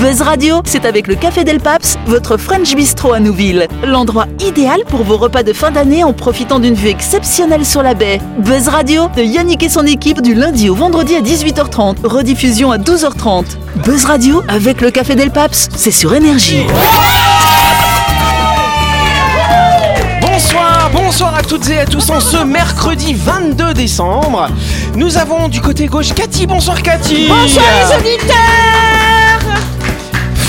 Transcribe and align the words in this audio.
Buzz 0.00 0.22
Radio, 0.22 0.62
c'est 0.64 0.86
avec 0.86 1.08
le 1.08 1.14
Café 1.14 1.44
Del 1.44 1.60
Paps, 1.60 1.98
votre 2.06 2.38
French 2.38 2.74
Bistro 2.74 3.12
à 3.12 3.20
Nouville. 3.20 3.68
L'endroit 3.84 4.24
idéal 4.40 4.80
pour 4.88 5.02
vos 5.04 5.18
repas 5.18 5.42
de 5.42 5.52
fin 5.52 5.70
d'année 5.70 6.04
en 6.04 6.14
profitant 6.14 6.58
d'une 6.58 6.72
vue 6.72 6.88
exceptionnelle 6.88 7.66
sur 7.66 7.82
la 7.82 7.92
baie. 7.92 8.18
Buzz 8.38 8.68
Radio, 8.68 9.08
de 9.14 9.22
Yannick 9.22 9.62
et 9.62 9.68
son 9.68 9.84
équipe 9.84 10.22
du 10.22 10.34
lundi 10.34 10.70
au 10.70 10.74
vendredi 10.74 11.16
à 11.16 11.20
18h30, 11.20 12.06
rediffusion 12.06 12.70
à 12.70 12.78
12h30. 12.78 13.44
Buzz 13.84 14.06
Radio, 14.06 14.42
avec 14.48 14.80
le 14.80 14.90
Café 14.90 15.16
Del 15.16 15.30
Paps, 15.30 15.68
c'est 15.76 15.90
sur 15.90 16.14
Énergie. 16.14 16.64
Bonsoir, 20.22 20.90
bonsoir 20.94 21.34
à 21.34 21.42
toutes 21.42 21.68
et 21.68 21.78
à 21.78 21.84
tous 21.84 22.08
en 22.08 22.20
ce 22.20 22.38
mercredi 22.38 23.12
22 23.12 23.74
décembre. 23.74 24.48
Nous 24.96 25.18
avons 25.18 25.48
du 25.48 25.60
côté 25.60 25.88
gauche 25.88 26.14
Cathy, 26.14 26.46
bonsoir 26.46 26.80
Cathy. 26.80 27.28
Bonsoir 27.28 27.66
les 27.76 27.96
auditeurs 27.98 28.89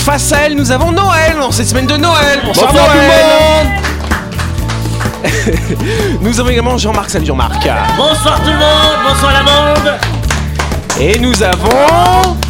Face 0.04 0.32
à 0.32 0.38
elle, 0.40 0.56
nous 0.56 0.72
avons 0.72 0.92
Noël 0.92 1.40
en 1.40 1.52
cette 1.52 1.68
semaine 1.68 1.86
de 1.86 1.96
Noël. 1.96 2.42
Bonsoir, 2.44 2.74
Bonsoir 2.74 2.92
tout 2.92 2.98
Noël. 2.98 3.68
nous 6.22 6.40
avons 6.40 6.50
également 6.50 6.76
Jean-Marc, 6.76 7.12
salut 7.12 7.28
Jean-Marc. 7.28 7.62
Bonsoir 7.96 8.42
tout 8.42 8.48
le 8.50 8.54
monde, 8.54 8.98
bonsoir 9.08 9.32
la 9.32 9.44
bande. 9.44 9.94
Et 11.00 11.20
nous 11.20 11.44
avons 11.44 11.70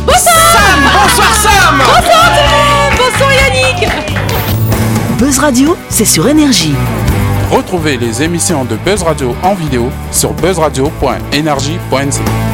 Sam, 0.08 0.80
bonsoir 0.94 1.34
Sam. 1.42 1.82
Bonsoir 2.98 3.34
Yannick 3.34 3.86
Buzz 5.18 5.40
Radio, 5.40 5.76
c'est 5.90 6.06
sur 6.06 6.30
Énergie. 6.30 6.74
Retrouvez 7.52 7.98
les 7.98 8.24
émissions 8.24 8.64
de 8.64 8.78
Buzz 8.78 9.04
Radio 9.04 9.36
en 9.44 9.56
vidéo 9.56 9.90
sur 10.12 10.32
buzzradio.energie.nc. 10.34 12.51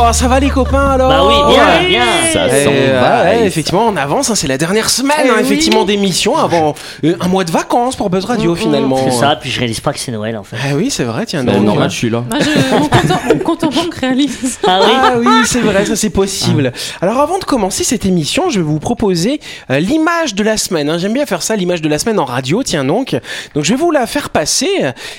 Bon, 0.00 0.12
ça 0.12 0.28
va 0.28 0.38
les 0.38 0.48
copains 0.48 0.90
alors 0.90 1.08
Bah 1.10 1.22
oui, 1.26 1.52
bien, 1.54 1.66
Ouais. 1.66 1.88
bien. 1.88 2.04
Ça 2.32 2.46
Eh, 2.46 2.64
s'en 2.64 2.70
va. 3.00 3.24
ouais, 3.24 3.46
effectivement, 3.46 3.86
on 3.88 3.96
avance, 3.96 4.30
hein, 4.30 4.36
c'est 4.36 4.46
la 4.46 4.56
dernière 4.56 4.90
semaine 4.90 5.16
Eh 5.24 5.28
hein, 5.28 5.32
oui. 5.38 5.42
effectivement 5.42 5.84
d'émission 5.84 6.36
avant 6.36 6.74
euh, 7.04 7.16
un 7.20 7.26
mois 7.26 7.42
de 7.42 7.50
vacances 7.50 7.96
pour 7.96 8.08
Buzz 8.08 8.24
Radio 8.24 8.54
finalement. 8.54 8.96
C'est 9.04 9.10
ça, 9.16 9.34
puis 9.34 9.50
je 9.50 9.58
réalise 9.58 9.80
pas 9.80 9.92
que 9.92 9.98
c'est 9.98 10.12
Noël 10.12 10.36
en 10.36 10.44
fait. 10.44 10.56
Ah 10.62 10.76
oui, 10.76 10.90
c'est 10.90 11.02
vrai, 11.02 11.26
tiens. 11.26 11.42
Normal, 11.42 11.90
je 11.90 11.96
suis 11.96 12.10
là. 12.10 12.22
Bah, 12.30 12.36
je, 12.40 12.76
mon, 12.76 12.86
compte 12.86 13.10
en, 13.10 13.28
mon 13.34 13.38
compte 13.40 13.64
en 13.64 13.68
banque 13.70 13.94
réalise. 13.96 14.60
Ah 14.66 14.80
oui 14.84 14.92
Ah 14.94 15.12
oui, 15.18 15.26
c'est 15.46 15.60
vrai, 15.60 15.84
ça 15.84 15.96
c'est 15.96 16.10
possible. 16.10 16.72
Alors 17.00 17.18
avant 17.18 17.38
de 17.38 17.44
commencer 17.44 17.82
cette 17.82 18.06
émission, 18.06 18.50
je 18.50 18.60
vais 18.60 18.66
vous 18.66 18.78
proposer 18.78 19.40
euh, 19.70 19.80
l'image 19.80 20.34
de 20.36 20.44
la 20.44 20.56
semaine. 20.58 20.88
hein. 20.90 20.98
J'aime 20.98 21.12
bien 21.14 21.26
faire 21.26 21.42
ça, 21.42 21.56
l'image 21.56 21.82
de 21.82 21.88
la 21.88 21.98
semaine 21.98 22.20
en 22.20 22.24
radio, 22.24 22.62
tiens 22.62 22.84
donc. 22.84 23.16
Donc 23.56 23.64
je 23.64 23.70
vais 23.70 23.76
vous 23.80 23.90
la 23.90 24.06
faire 24.06 24.30
passer 24.30 24.68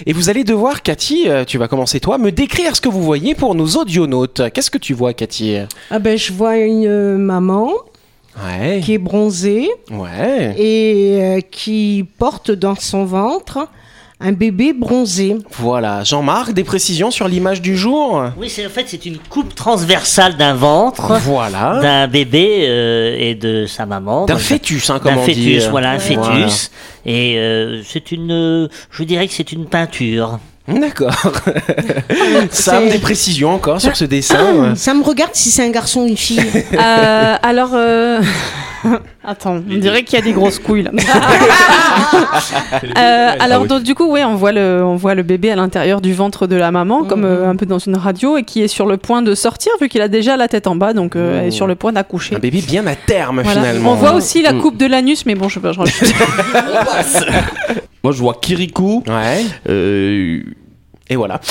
et 0.06 0.14
vous 0.14 0.30
allez 0.30 0.46
devoir, 0.46 0.84
Cathy, 0.84 1.26
euh, 1.28 1.44
tu 1.44 1.58
vas 1.58 1.68
commencer 1.68 2.00
toi, 2.00 2.18
me 2.18 2.32
décrire 2.32 2.78
ce 2.78 2.82
que 2.82 2.88
vous 2.90 3.04
voyez 3.04 3.36
pour 3.36 3.56
nos 3.56 3.68
audionautes. 3.76 4.42
Qu'est-ce 4.54 4.69
que 4.70 4.78
tu 4.78 4.94
vois, 4.94 5.14
Cathy 5.14 5.58
Ah 5.92 6.00
ben, 6.00 6.18
je 6.18 6.32
vois 6.34 6.58
une 6.58 6.86
euh, 6.88 7.18
maman 7.18 7.72
Ouais, 8.46 8.80
qui 8.84 8.94
est 8.94 8.98
bronzée 9.00 9.70
ouais. 9.92 10.56
et 10.58 11.20
euh, 11.22 11.42
qui 11.42 12.06
porte 12.20 12.52
dans 12.52 12.76
son 12.76 13.04
ventre 13.04 13.68
un 14.22 14.32
bébé 14.34 14.72
bronzé. 14.74 15.38
Voilà, 15.58 16.04
Jean-Marc, 16.04 16.54
des 16.54 16.64
précisions 16.66 17.10
sur 17.10 17.28
l'image 17.28 17.62
du 17.62 17.76
jour? 17.78 18.24
Oui, 18.38 18.50
c'est 18.50 18.66
en 18.66 18.70
fait 18.70 18.84
c'est 18.88 19.06
une 19.06 19.18
coupe 19.18 19.56
transversale 19.56 20.36
d'un 20.38 20.54
ventre, 20.54 21.18
Voilà. 21.24 21.80
d'un 21.82 22.08
bébé 22.08 22.66
euh, 22.68 23.16
et 23.18 23.36
de 23.36 23.66
sa 23.66 23.86
maman. 23.86 24.26
D'un 24.26 24.38
fœtus, 24.38 24.90
hein, 24.90 25.00
comme 25.00 25.18
on 25.18 25.26
dit. 25.26 25.34
fœtus, 25.56 25.68
voilà, 25.70 25.92
un 25.92 25.94
Ouais. 25.96 26.00
fœtus. 26.00 26.72
Et 27.06 27.38
euh, 27.40 27.82
c'est 27.84 28.12
une, 28.12 28.32
euh, 28.32 28.68
je 28.92 29.04
dirais 29.04 29.26
que 29.28 29.34
c'est 29.34 29.52
une 29.54 29.66
peinture. 29.66 30.40
D'accord. 30.70 31.14
Sam, 32.52 32.90
des 32.90 33.00
précisions 33.00 33.52
encore 33.54 33.80
sur 33.82 33.96
ce 33.96 34.06
dessin 34.06 34.76
Ça 34.76 34.94
me 34.94 35.04
regarde 35.04 35.32
si 35.34 35.50
c'est 35.50 35.64
un 35.64 35.70
garçon 35.72 36.02
ou 36.02 36.08
une 36.08 36.18
fille. 36.18 36.40
Euh, 36.80 37.36
alors, 37.44 37.72
euh... 37.74 38.22
attends, 39.24 39.58
on 39.70 39.76
dirait 39.78 40.04
qu'il 40.04 40.18
y 40.18 40.22
a 40.22 40.26
des 40.26 40.32
grosses 40.32 40.60
couilles 40.60 40.84
là. 40.84 40.92
Euh, 42.98 43.32
alors, 43.40 43.66
donc, 43.66 43.84
du 43.84 43.96
coup, 43.96 44.06
oui, 44.12 44.22
on 44.24 44.36
voit 44.36 44.52
le, 44.52 44.82
on 44.84 44.96
voit 44.96 45.16
le 45.16 45.24
bébé 45.24 45.52
à 45.52 45.56
l'intérieur 45.56 46.00
du 46.02 46.14
ventre 46.14 46.48
de 46.48 46.56
la 46.56 46.72
maman, 46.72 47.04
comme 47.04 47.26
euh, 47.26 47.50
un 47.50 47.56
peu 47.56 47.66
dans 47.66 47.80
une 47.80 47.98
radio, 47.98 48.38
et 48.38 48.44
qui 48.44 48.62
est 48.64 48.68
sur 48.68 48.86
le 48.86 48.98
point 48.98 49.22
de 49.22 49.36
sortir 49.36 49.72
vu 49.82 49.90
qu'il 49.90 50.02
a 50.02 50.08
déjà 50.08 50.38
la 50.38 50.48
tête 50.48 50.68
en 50.68 50.76
bas, 50.76 50.94
donc 50.94 51.16
euh, 51.16 51.42
elle 51.42 51.48
est 51.48 51.52
sur 51.52 51.68
le 51.68 51.76
point 51.76 51.92
d'accoucher. 51.92 52.36
Un 52.36 52.40
bébé 52.40 52.62
bien 52.66 52.86
à 52.88 52.96
terme 52.96 53.42
Voilà. 53.42 53.62
finalement. 53.62 53.92
On 53.92 53.96
voit 53.96 54.14
aussi 54.14 54.42
la 54.42 54.54
Mm. 54.54 54.62
coupe 54.62 54.78
de 54.78 54.86
l'anus, 54.86 55.26
mais 55.26 55.36
bon, 55.36 55.50
je 55.50 55.56
sais 55.56 55.60
pas. 55.60 55.72
Je... 55.74 55.80
Moi, 58.04 58.14
je 58.14 58.20
vois 58.20 58.36
Kirikou. 58.36 59.04
Ouais. 59.08 59.46
Euh... 59.68 60.44
Et 61.12 61.16
voilà. 61.16 61.42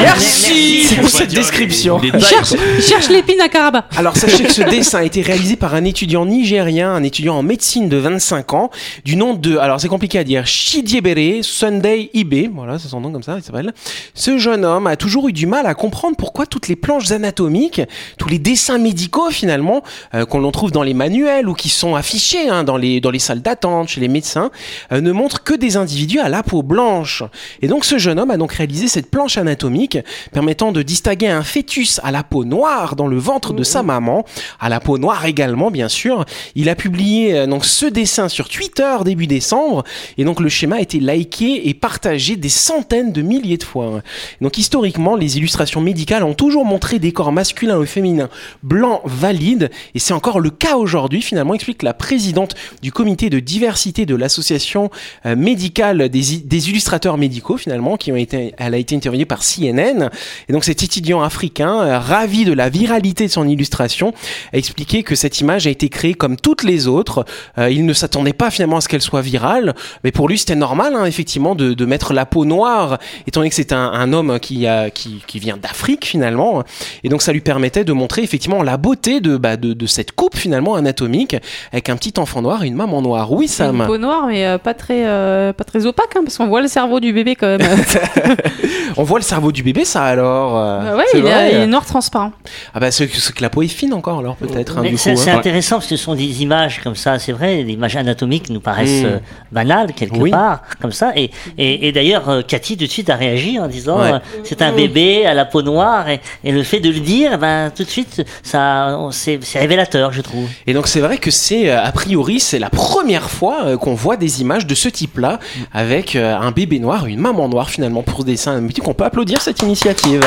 Merci. 0.00 0.86
Pour 0.98 1.10
cette 1.10 1.34
description. 1.34 2.00
Il 2.02 2.18
cherche, 2.24 2.54
il 2.78 2.82
cherche 2.82 3.10
l'épine 3.10 3.38
à 3.42 3.50
Caraba. 3.50 3.84
Alors 3.94 4.16
sachez 4.16 4.44
que 4.44 4.52
ce 4.52 4.62
dessin 4.70 5.00
a 5.00 5.02
été 5.04 5.20
réalisé 5.20 5.56
par 5.56 5.74
un 5.74 5.84
étudiant 5.84 6.24
nigérien, 6.24 6.90
un 6.94 7.02
étudiant 7.02 7.34
en 7.36 7.42
médecine 7.42 7.90
de 7.90 7.98
25 7.98 8.54
ans, 8.54 8.70
du 9.04 9.16
nom 9.16 9.34
de, 9.34 9.58
alors 9.58 9.82
c'est 9.82 9.88
compliqué 9.88 10.18
à 10.18 10.24
dire, 10.24 10.46
Chidiebere 10.46 11.44
Sunday 11.44 12.08
Ibe, 12.14 12.54
voilà 12.54 12.78
c'est 12.78 12.88
son 12.88 13.02
nom 13.02 13.12
comme 13.12 13.22
ça, 13.22 13.36
il 13.36 13.42
s'appelle. 13.42 13.74
Ce 14.14 14.38
jeune 14.38 14.64
homme 14.64 14.86
a 14.86 14.96
toujours 14.96 15.28
eu 15.28 15.34
du 15.34 15.46
mal 15.46 15.66
à 15.66 15.74
comprendre 15.74 16.16
pourquoi 16.16 16.46
toutes 16.46 16.68
les 16.68 16.76
planches 16.76 17.10
anatomiques, 17.10 17.82
tous 18.16 18.30
les 18.30 18.38
dessins 18.38 18.78
médicaux 18.78 19.28
finalement, 19.28 19.82
euh, 20.14 20.24
qu'on 20.24 20.38
l'on 20.38 20.52
trouve 20.52 20.72
dans 20.72 20.82
les 20.82 20.94
manuels 20.94 21.50
ou 21.50 21.54
qui 21.54 21.68
sont 21.68 21.96
affichés 21.96 22.48
hein, 22.48 22.64
dans, 22.64 22.78
les, 22.78 23.02
dans 23.02 23.10
les 23.10 23.18
salles 23.18 23.42
d'attente 23.42 23.88
chez 23.88 24.00
les 24.00 24.08
médecins, 24.08 24.50
euh, 24.90 25.02
ne 25.02 25.12
montrent 25.12 25.44
que 25.44 25.52
des 25.52 25.76
individus 25.76 26.20
à 26.20 26.30
la 26.30 26.42
peau 26.42 26.62
blanche. 26.62 27.22
Et 27.60 27.68
donc 27.68 27.84
ce 27.84 27.98
jeune 27.98 28.18
homme 28.18 28.30
a 28.30 28.38
donc 28.38 28.52
réalisé 28.52 28.69
cette 28.88 29.10
planche 29.10 29.38
anatomique 29.38 29.98
permettant 30.32 30.72
de 30.72 30.82
distinguer 30.82 31.28
un 31.28 31.42
fœtus 31.42 32.00
à 32.02 32.10
la 32.10 32.22
peau 32.22 32.44
noire 32.44 32.96
dans 32.96 33.06
le 33.06 33.18
ventre 33.18 33.52
de 33.52 33.62
sa 33.62 33.82
maman, 33.82 34.24
à 34.58 34.68
la 34.68 34.80
peau 34.80 34.98
noire 34.98 35.24
également 35.26 35.70
bien 35.70 35.88
sûr. 35.88 36.24
Il 36.54 36.68
a 36.68 36.74
publié 36.74 37.38
euh, 37.38 37.46
donc 37.46 37.64
ce 37.64 37.86
dessin 37.86 38.28
sur 38.28 38.48
Twitter 38.48 38.96
début 39.04 39.26
décembre 39.26 39.84
et 40.18 40.24
donc 40.24 40.40
le 40.40 40.48
schéma 40.48 40.76
a 40.76 40.80
été 40.80 41.00
liké 41.00 41.68
et 41.68 41.74
partagé 41.74 42.36
des 42.36 42.48
centaines 42.48 43.12
de 43.12 43.22
milliers 43.22 43.56
de 43.56 43.64
fois. 43.64 44.02
Donc 44.40 44.58
historiquement, 44.58 45.16
les 45.16 45.36
illustrations 45.36 45.80
médicales 45.80 46.24
ont 46.24 46.34
toujours 46.34 46.64
montré 46.64 46.98
des 46.98 47.12
corps 47.12 47.32
masculins 47.32 47.78
ou 47.78 47.86
féminins 47.86 48.28
blancs 48.62 49.00
valides 49.04 49.70
et 49.94 49.98
c'est 49.98 50.12
encore 50.12 50.40
le 50.40 50.50
cas 50.50 50.76
aujourd'hui 50.76 51.22
finalement 51.22 51.54
explique 51.54 51.82
la 51.82 51.94
présidente 51.94 52.54
du 52.82 52.92
comité 52.92 53.30
de 53.30 53.40
diversité 53.40 54.06
de 54.06 54.14
l'association 54.14 54.90
euh, 55.26 55.36
médicale 55.36 56.08
des 56.08 56.70
illustrateurs 56.70 57.16
médicaux 57.18 57.56
finalement 57.56 57.96
qui 57.96 58.12
ont 58.12 58.16
été 58.16 58.54
elle 58.60 58.74
a 58.74 58.78
été 58.78 58.94
interviewée 58.94 59.24
par 59.24 59.40
CNN 59.40 60.10
et 60.48 60.52
donc 60.52 60.64
cet 60.64 60.82
étudiant 60.82 61.22
africain 61.22 61.80
euh, 61.80 61.98
ravi 61.98 62.44
de 62.44 62.52
la 62.52 62.68
viralité 62.68 63.26
de 63.26 63.32
son 63.32 63.48
illustration 63.48 64.12
a 64.52 64.58
expliqué 64.58 65.02
que 65.02 65.14
cette 65.14 65.40
image 65.40 65.66
a 65.66 65.70
été 65.70 65.88
créée 65.88 66.14
comme 66.14 66.36
toutes 66.36 66.62
les 66.62 66.86
autres. 66.86 67.24
Euh, 67.58 67.70
il 67.70 67.86
ne 67.86 67.92
s'attendait 67.92 68.32
pas 68.32 68.50
finalement 68.50 68.76
à 68.76 68.80
ce 68.80 68.88
qu'elle 68.88 69.02
soit 69.02 69.22
virale. 69.22 69.74
Mais 70.04 70.12
pour 70.12 70.28
lui 70.28 70.38
c'était 70.38 70.54
normal 70.54 70.94
hein, 70.94 71.04
effectivement 71.04 71.54
de, 71.54 71.74
de 71.74 71.84
mettre 71.84 72.12
la 72.12 72.26
peau 72.26 72.44
noire 72.44 72.98
étant 73.26 73.40
donné 73.40 73.50
que 73.50 73.56
c'est 73.56 73.72
un, 73.72 73.90
un 73.92 74.12
homme 74.12 74.38
qui, 74.40 74.66
a, 74.66 74.90
qui, 74.90 75.22
qui 75.26 75.38
vient 75.38 75.56
d'Afrique 75.56 76.04
finalement. 76.04 76.62
Et 77.04 77.08
donc 77.08 77.22
ça 77.22 77.32
lui 77.32 77.40
permettait 77.40 77.84
de 77.84 77.92
montrer 77.92 78.22
effectivement 78.22 78.62
la 78.62 78.76
beauté 78.76 79.20
de, 79.20 79.36
bah, 79.36 79.56
de, 79.56 79.72
de 79.72 79.86
cette 79.86 80.12
coupe 80.12 80.36
finalement 80.36 80.74
anatomique 80.74 81.36
avec 81.72 81.88
un 81.88 81.96
petit 81.96 82.14
enfant 82.18 82.42
noir 82.42 82.62
et 82.64 82.66
une 82.66 82.74
maman 82.74 83.02
noire. 83.02 83.32
Oui 83.32 83.48
C'est 83.48 83.64
une 83.64 83.78
Sam 83.78 83.86
peau 83.86 83.98
noire, 83.98 84.26
mais 84.26 84.46
euh, 84.46 84.58
pas 84.58 84.74
très, 84.74 85.06
euh, 85.06 85.52
pas 85.52 85.64
très 85.64 85.86
opaque, 85.86 86.16
hein, 86.16 86.20
parce 86.24 86.36
qu'on 86.36 86.48
voit 86.48 86.60
le 86.60 86.68
cerveau 86.68 87.00
du 87.00 87.12
bébé 87.12 87.36
quand 87.36 87.46
même. 87.46 87.60
on 88.96 89.02
voit 89.02 89.18
le 89.18 89.24
cerveau 89.24 89.52
du 89.52 89.62
bébé 89.62 89.84
ça 89.84 90.04
alors 90.04 90.56
euh, 90.58 90.80
Bah 90.90 90.96
ouais, 90.96 91.04
il, 91.14 91.26
est- 91.26 91.50
il 91.52 91.56
est 91.62 91.66
noir 91.66 91.84
transparent. 91.86 92.32
ah 92.74 92.80
bah 92.80 92.90
c'est 92.90 93.06
que 93.08 93.42
la 93.42 93.50
peau 93.50 93.62
est 93.62 93.68
fine 93.68 93.92
encore 93.94 94.18
alors 94.20 94.36
peut-être 94.36 94.78
hein, 94.78 94.82
c'est 94.96 95.28
hein. 95.28 95.36
intéressant 95.38 95.76
parce 95.76 95.86
que 95.88 95.96
ce 95.96 96.04
sont 96.04 96.14
des 96.14 96.42
images 96.42 96.80
comme 96.82 96.96
ça, 96.96 97.18
c'est 97.18 97.32
vrai, 97.32 97.62
des 97.64 97.72
images 97.72 97.96
anatomiques 97.96 98.50
nous 98.50 98.60
paraissent 98.60 99.02
Mm. 99.02 99.06
euh, 99.06 99.18
banales 99.52 99.92
quelque 99.94 100.16
Oui. 100.16 100.30
part, 100.30 100.62
comme 100.80 100.92
ça. 100.92 101.12
Et, 101.16 101.30
et, 101.58 101.88
et 101.88 101.92
d'ailleurs, 101.92 102.28
euh, 102.28 102.42
Cathy 102.42 102.76
tout 102.76 102.84
de 102.84 102.90
suite 102.90 103.08
a 103.10 103.16
réagi 103.16 103.58
en 103.58 103.68
disant 103.68 104.00
Ouais. 104.00 104.12
c'est 104.44 104.62
un 104.62 104.72
bébé 104.72 105.26
à 105.26 105.34
la 105.34 105.44
peau 105.44 105.62
noire 105.62 106.08
et, 106.08 106.20
et 106.44 106.52
le 106.52 106.62
fait 106.62 106.80
de 106.80 106.88
le 106.90 107.00
dire, 107.00 107.32
eh 107.34 107.36
ben 107.36 107.70
tout 107.74 107.84
de 107.84 107.88
suite, 107.88 108.22
ça, 108.42 108.98
c'est 109.12 109.38
révélateur, 109.54 110.12
je 110.12 110.20
trouve. 110.22 110.48
Et 110.66 110.72
donc 110.74 110.86
c'est 110.88 111.00
vrai 111.00 111.18
que 111.18 111.30
c'est 111.30 111.70
a 111.70 111.90
priori 111.92 112.40
c'est 112.40 112.58
la 112.58 112.70
première 112.70 113.30
fois 113.30 113.76
qu'on 113.78 113.94
voit 113.94 114.16
des 114.16 114.40
images 114.40 114.66
de 114.66 114.74
ce 114.74 114.88
type-là 114.88 115.38
avec 115.72 116.16
un 116.16 116.50
bébé 116.50 116.78
noir, 116.78 117.06
une 117.06 117.20
maman 117.20 117.48
noire 117.48 117.70
finalement 117.70 118.02
pour 118.02 118.24
dessin 118.30 118.56
animé. 118.56 118.72
qu'on 118.74 118.94
peut 118.94 119.04
applaudir 119.04 119.40
cette 119.40 119.62
initiative. 119.62 120.22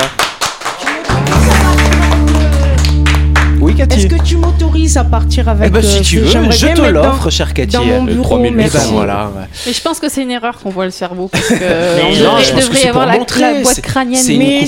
Oui. 3.74 3.80
Oui, 3.80 3.80
Cathy. 3.88 4.00
Est-ce 4.00 4.08
que 4.08 4.22
tu 4.24 4.38
m'autorises 4.38 4.98
à 4.98 5.04
partir 5.04 5.50
avec 5.50 5.68
Eh 5.68 5.72
ben, 5.72 5.81
si 5.81 5.98
euh, 5.98 6.02
tu 6.02 6.20
veux, 6.20 6.52
je 6.52 6.68
te 6.68 6.81
l'offre, 6.81 7.30
cher 7.30 7.54
Cathy. 7.54 7.74
Dans 7.78 7.84
mon 7.86 8.04
Euh, 8.04 8.12
bureau, 8.14 8.24
3000 8.24 8.54
merci. 8.54 8.78
Ben 8.78 8.84
voilà. 8.92 9.31
ouais. 9.36 9.44
Mais 9.66 9.74
je 9.74 9.81
pense 9.81 10.00
que 10.00 10.10
c'est 10.10 10.22
une 10.22 10.31
erreur 10.31 10.58
qu'on 10.62 10.70
voit 10.70 10.86
le 10.86 10.92
cerveau. 10.92 11.28
Parce 11.28 11.48
que 11.48 11.54
Mais 11.60 12.20
non, 12.24 12.38
devrait, 12.38 12.44
je 12.44 12.52
pense 12.54 12.64
que 12.66 12.68
devrait 12.68 12.78
c'est 12.78 12.86
y 12.86 12.90
avoir 12.90 13.06
la, 13.06 13.14
la 13.18 13.62
boîte 13.62 13.81
crânienne. 13.81 14.38
Mais 14.38 14.68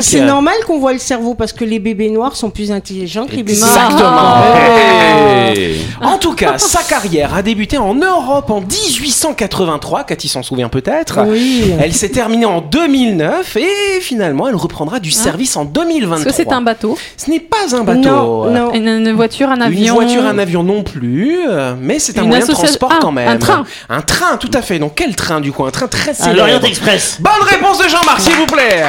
c'est 0.00 0.20
normal 0.20 0.54
qu'on 0.66 0.78
voit 0.78 0.92
le 0.92 0.98
cerveau 0.98 1.34
parce 1.34 1.52
que 1.52 1.64
les 1.64 1.78
bébés 1.78 2.10
noirs 2.10 2.36
sont 2.36 2.50
plus 2.50 2.70
intelligents 2.72 3.26
que 3.26 3.32
les 3.36 3.42
bébés 3.42 3.52
Exactement. 3.58 4.10
Ah. 4.14 5.50
Hey. 5.54 5.76
En 6.02 6.18
tout 6.18 6.34
cas, 6.34 6.58
sa 6.58 6.82
carrière 6.82 7.34
a 7.34 7.42
débuté 7.42 7.78
en 7.78 7.94
Europe 7.94 8.50
en 8.50 8.60
1883, 8.60 10.04
Cathy 10.04 10.28
s'en 10.28 10.42
souvient 10.42 10.68
peut-être. 10.68 11.20
Oui. 11.26 11.72
Elle 11.80 11.92
s'est 11.94 12.08
terminée 12.08 12.46
en 12.46 12.60
2009 12.60 13.56
et 13.56 14.00
finalement 14.00 14.48
elle 14.48 14.56
reprendra 14.56 15.00
du 15.00 15.10
service 15.10 15.56
en 15.56 15.64
2023. 15.64 16.18
Est-ce 16.18 16.24
que 16.24 16.34
c'est 16.34 16.52
un 16.52 16.60
bateau 16.60 16.98
Ce 17.16 17.30
n'est 17.30 17.40
pas 17.40 17.74
un 17.74 17.84
bateau. 17.84 18.00
Non, 18.00 18.33
non. 18.50 18.72
une, 18.74 18.88
une 18.88 19.12
voiture, 19.12 19.48
un 19.50 19.60
avion 19.60 19.86
Une 19.86 19.90
voiture, 20.06 20.24
un 20.26 20.38
avion 20.38 20.62
non 20.62 20.82
plus, 20.82 21.38
euh, 21.48 21.74
mais 21.80 21.98
c'est 21.98 22.18
un 22.18 22.22
Une 22.22 22.28
moyen 22.28 22.44
de 22.46 22.50
associa- 22.50 22.64
transport 22.66 22.90
Ah, 22.92 22.98
quand 23.00 23.12
même. 23.12 23.28
un 23.28 23.36
train. 23.38 23.64
Un 23.88 24.00
train, 24.02 24.36
tout 24.36 24.50
à 24.52 24.62
fait. 24.62 24.78
Donc 24.78 24.92
quel 24.96 25.14
train 25.16 25.40
du 25.40 25.52
coup? 25.52 25.64
Un 25.64 25.70
train 25.70 25.86
très 25.88 26.14
célèbre. 26.14 26.38
Lorient 26.38 26.60
Express. 26.62 27.18
Bonne 27.20 27.32
réponse 27.48 27.78
de 27.78 27.88
Jean-Marc, 27.88 28.20
s'il 28.20 28.34
vous 28.34 28.46
plaît. 28.46 28.82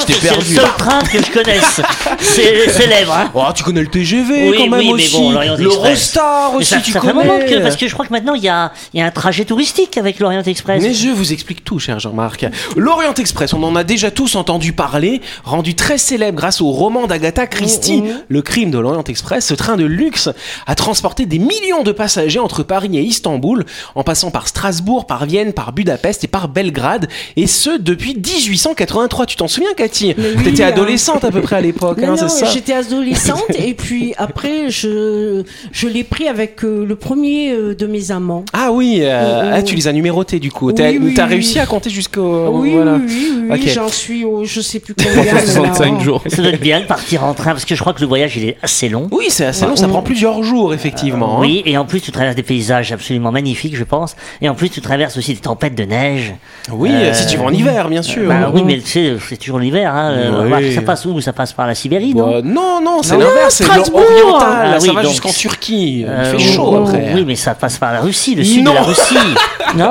Je 0.00 0.06
t'ai 0.06 0.12
C'est 0.14 0.36
le 0.36 0.42
seul 0.42 0.68
train 0.78 1.00
que 1.00 1.18
je 1.22 1.30
connaisse. 1.30 1.80
C'est 2.20 2.68
célèbre, 2.70 3.12
hein. 3.12 3.30
Oh, 3.34 3.42
tu 3.54 3.62
connais 3.62 3.80
le 3.80 3.86
TGV 3.88 4.50
Oui, 4.50 4.56
quand 4.58 4.68
même 4.68 4.80
oui, 4.80 4.92
mais 4.96 5.02
aussi. 5.04 5.12
bon, 5.16 5.30
l'Orient 5.32 5.54
Express. 5.56 5.74
L'Eurostar 5.82 6.50
Mais 6.52 6.56
aussi, 6.58 6.70
ça, 6.74 6.80
tu 6.80 6.92
ça 6.92 7.00
connais. 7.00 7.12
moment 7.12 7.38
que, 7.38 7.58
parce 7.62 7.76
que 7.76 7.86
je 7.88 7.92
crois 7.92 8.06
que 8.06 8.12
maintenant 8.12 8.34
il 8.34 8.42
y 8.42 8.48
a, 8.48 8.72
il 8.94 9.00
y 9.00 9.02
a 9.02 9.06
un 9.06 9.10
trajet 9.10 9.44
touristique 9.44 9.96
avec 9.98 10.18
l'Orient 10.20 10.42
Express. 10.42 10.82
Mais 10.82 10.94
je 10.94 11.08
vous 11.08 11.32
explique 11.32 11.64
tout, 11.64 11.78
cher 11.78 11.98
Jean-Marc. 12.00 12.46
L'Orient 12.76 13.14
Express, 13.14 13.52
on 13.54 13.62
en 13.62 13.76
a 13.76 13.84
déjà 13.84 14.10
tous 14.10 14.36
entendu 14.36 14.72
parler, 14.72 15.20
rendu 15.44 15.74
très 15.74 15.98
célèbre 15.98 16.38
grâce 16.38 16.60
au 16.60 16.70
roman 16.70 17.06
d'Agatha 17.06 17.46
Christie, 17.46 18.02
Le 18.28 18.42
crime 18.42 18.70
de 18.70 18.78
l'Orient 18.78 19.04
Express. 19.04 19.46
Ce 19.46 19.54
train 19.54 19.76
de 19.76 19.84
luxe 19.84 20.28
a 20.66 20.74
transporté 20.74 21.26
des 21.26 21.38
millions 21.38 21.82
de 21.82 21.92
passagers 21.92 22.38
entre 22.38 22.62
Paris 22.62 22.90
et 22.96 23.02
Istanbul, 23.02 23.64
en 23.94 24.02
passant 24.02 24.30
par 24.30 24.48
Strasbourg, 24.48 25.06
par 25.06 25.26
Vienne, 25.26 25.52
par 25.52 25.72
Budapest 25.72 26.24
et 26.24 26.28
par 26.28 26.48
Belgrade, 26.48 27.08
et 27.36 27.46
ce 27.46 27.78
depuis 27.78 28.14
1883. 28.14 29.26
Tu 29.26 29.36
t'en 29.36 29.48
souviens, 29.48 29.59
Cathy 29.76 30.14
Mais 30.16 30.24
oui, 30.36 30.44
T'étais 30.44 30.64
hein. 30.64 30.68
adolescente 30.68 31.24
à 31.24 31.30
peu 31.30 31.40
près 31.40 31.56
à 31.56 31.60
l'époque, 31.60 32.02
hein, 32.02 32.14
c'est 32.16 32.28
ça 32.28 32.46
j'étais 32.46 32.72
adolescente 32.72 33.44
et 33.58 33.74
puis 33.74 34.14
après 34.18 34.70
je, 34.70 35.42
je 35.72 35.88
l'ai 35.88 36.04
pris 36.04 36.28
avec 36.28 36.64
euh, 36.64 36.84
le 36.86 36.96
premier 36.96 37.52
euh, 37.52 37.74
de 37.74 37.86
mes 37.86 38.10
amants. 38.10 38.44
Ah 38.52 38.70
oui, 38.72 38.98
euh, 39.02 39.20
Oh, 39.20 39.42
oh. 39.44 39.50
ah, 39.54 39.62
tu 39.62 39.74
les 39.74 39.86
as 39.88 39.92
numérotés 39.92 40.38
du 40.38 40.50
coup. 40.50 40.68
Oui, 40.68 40.74
T'as 40.74 40.90
oui, 40.90 41.14
t'as 41.14 41.24
oui. 41.24 41.30
réussi 41.34 41.58
à 41.58 41.66
compter 41.66 41.90
jusqu'au. 41.90 42.48
oui, 42.58 42.72
voilà. 42.72 42.94
oui, 42.94 43.02
oui, 43.08 43.42
oui, 43.50 43.58
Ok. 43.60 43.68
j'en 43.68 43.88
suis 43.88 44.24
au 44.24 44.44
je 44.44 44.60
sais 44.60 44.80
plus 44.80 44.94
combien. 44.98 45.14
maintenant. 45.16 45.32
365 45.62 46.00
jours. 46.00 46.22
Ça 46.26 46.42
doit 46.42 46.52
être 46.52 46.60
bien 46.60 46.80
de 46.80 46.86
partir 46.86 47.24
en 47.24 47.34
train 47.34 47.50
parce 47.52 47.64
que 47.64 47.74
je 47.74 47.80
crois 47.80 47.92
que 47.92 48.00
le 48.00 48.06
voyage 48.06 48.36
il 48.36 48.44
est 48.48 48.56
assez 48.62 48.88
long. 48.88 49.08
Oui, 49.10 49.26
c'est 49.28 49.46
assez 49.46 49.66
long, 49.66 49.76
ça 49.76 49.88
prend 49.88 50.02
plusieurs 50.02 50.42
jours 50.42 50.74
effectivement. 50.74 51.36
hein. 51.38 51.40
Oui, 51.40 51.62
et 51.66 51.76
en 51.76 51.84
plus 51.84 52.00
tu 52.00 52.12
traverses 52.12 52.36
des 52.36 52.42
paysages 52.42 52.92
absolument 52.92 53.32
magnifiques, 53.32 53.76
je 53.76 53.84
pense. 53.84 54.16
Et 54.42 54.48
en 54.48 54.54
plus 54.54 54.68
tu 54.70 54.80
traverses 54.80 55.16
aussi 55.16 55.34
des 55.34 55.40
tempêtes 55.40 55.74
de 55.74 55.84
neige. 55.84 56.34
Oui, 56.72 56.90
Euh, 56.92 57.12
si 57.14 57.26
tu 57.26 57.36
vas 57.36 57.44
en 57.44 57.52
hiver, 57.52 57.88
bien 57.88 58.02
sûr. 58.02 58.28
Bah 58.28 58.50
oui, 58.54 58.62
mais 58.64 58.78
tu 58.78 58.86
sais, 58.86 59.16
c'est 59.28 59.36
toujours 59.50 59.58
l'hiver. 59.60 59.92
Hein. 59.94 60.10
Euh, 60.12 60.48
Oui. 60.50 60.72
Ça 60.74 60.82
passe 60.82 61.04
où? 61.06 61.20
Ça 61.20 61.32
passe 61.32 61.52
par 61.52 61.66
la 61.66 61.74
Sibérie, 61.74 62.14
non? 62.14 62.30
Bah, 62.30 62.40
non, 62.44 62.80
non, 62.82 63.02
c'est 63.02 63.16
l'inverse, 63.16 63.56
c'est 63.56 63.66
l'oriental, 63.66 64.72
Ah 64.76 64.80
ça 64.80 64.92
va 64.92 65.02
donc- 65.02 65.10
jusqu'en 65.10 65.30
Turquie. 65.32 66.04
Euh, 66.06 66.32
Il 66.34 66.40
fait 66.40 66.52
chaud 66.52 66.76
après. 66.76 67.12
Oui, 67.14 67.24
mais 67.26 67.34
ça 67.34 67.54
passe 67.54 67.78
par 67.78 67.92
la 67.92 68.00
Russie, 68.00 68.34
le 68.36 68.44
sud 68.44 68.64
Non. 68.64 68.70
de 68.70 68.76
la 68.76 68.82
Russie. 68.82 69.14
non? 69.76 69.90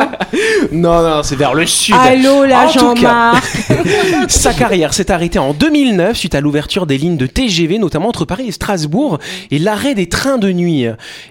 Non, 0.72 1.02
non, 1.02 1.24
c'est 1.24 1.36
vers 1.36 1.54
le 1.54 1.66
sud. 1.66 1.96
Allô 2.00 2.46
là 2.46 2.68
Jean-Marc. 2.68 3.44
Sa 4.30 4.54
carrière 4.54 4.94
s'est 4.94 5.12
arrêtée 5.12 5.40
en 5.40 5.54
2009 5.54 6.16
suite 6.16 6.36
à 6.36 6.42
l'ouverture 6.42 6.86
des 6.86 6.98
lignes 6.98 7.18
de 7.18 7.26
TGV, 7.26 7.78
notamment 7.80 8.08
entre 8.10 8.26
Paris 8.26 8.46
et 8.48 8.52
Strasbourg, 8.52 9.20
et 9.52 9.60
l'arrêt 9.60 9.94
des 9.94 10.08
trains 10.08 10.38
de 10.38 10.52
nuit. 10.52 10.86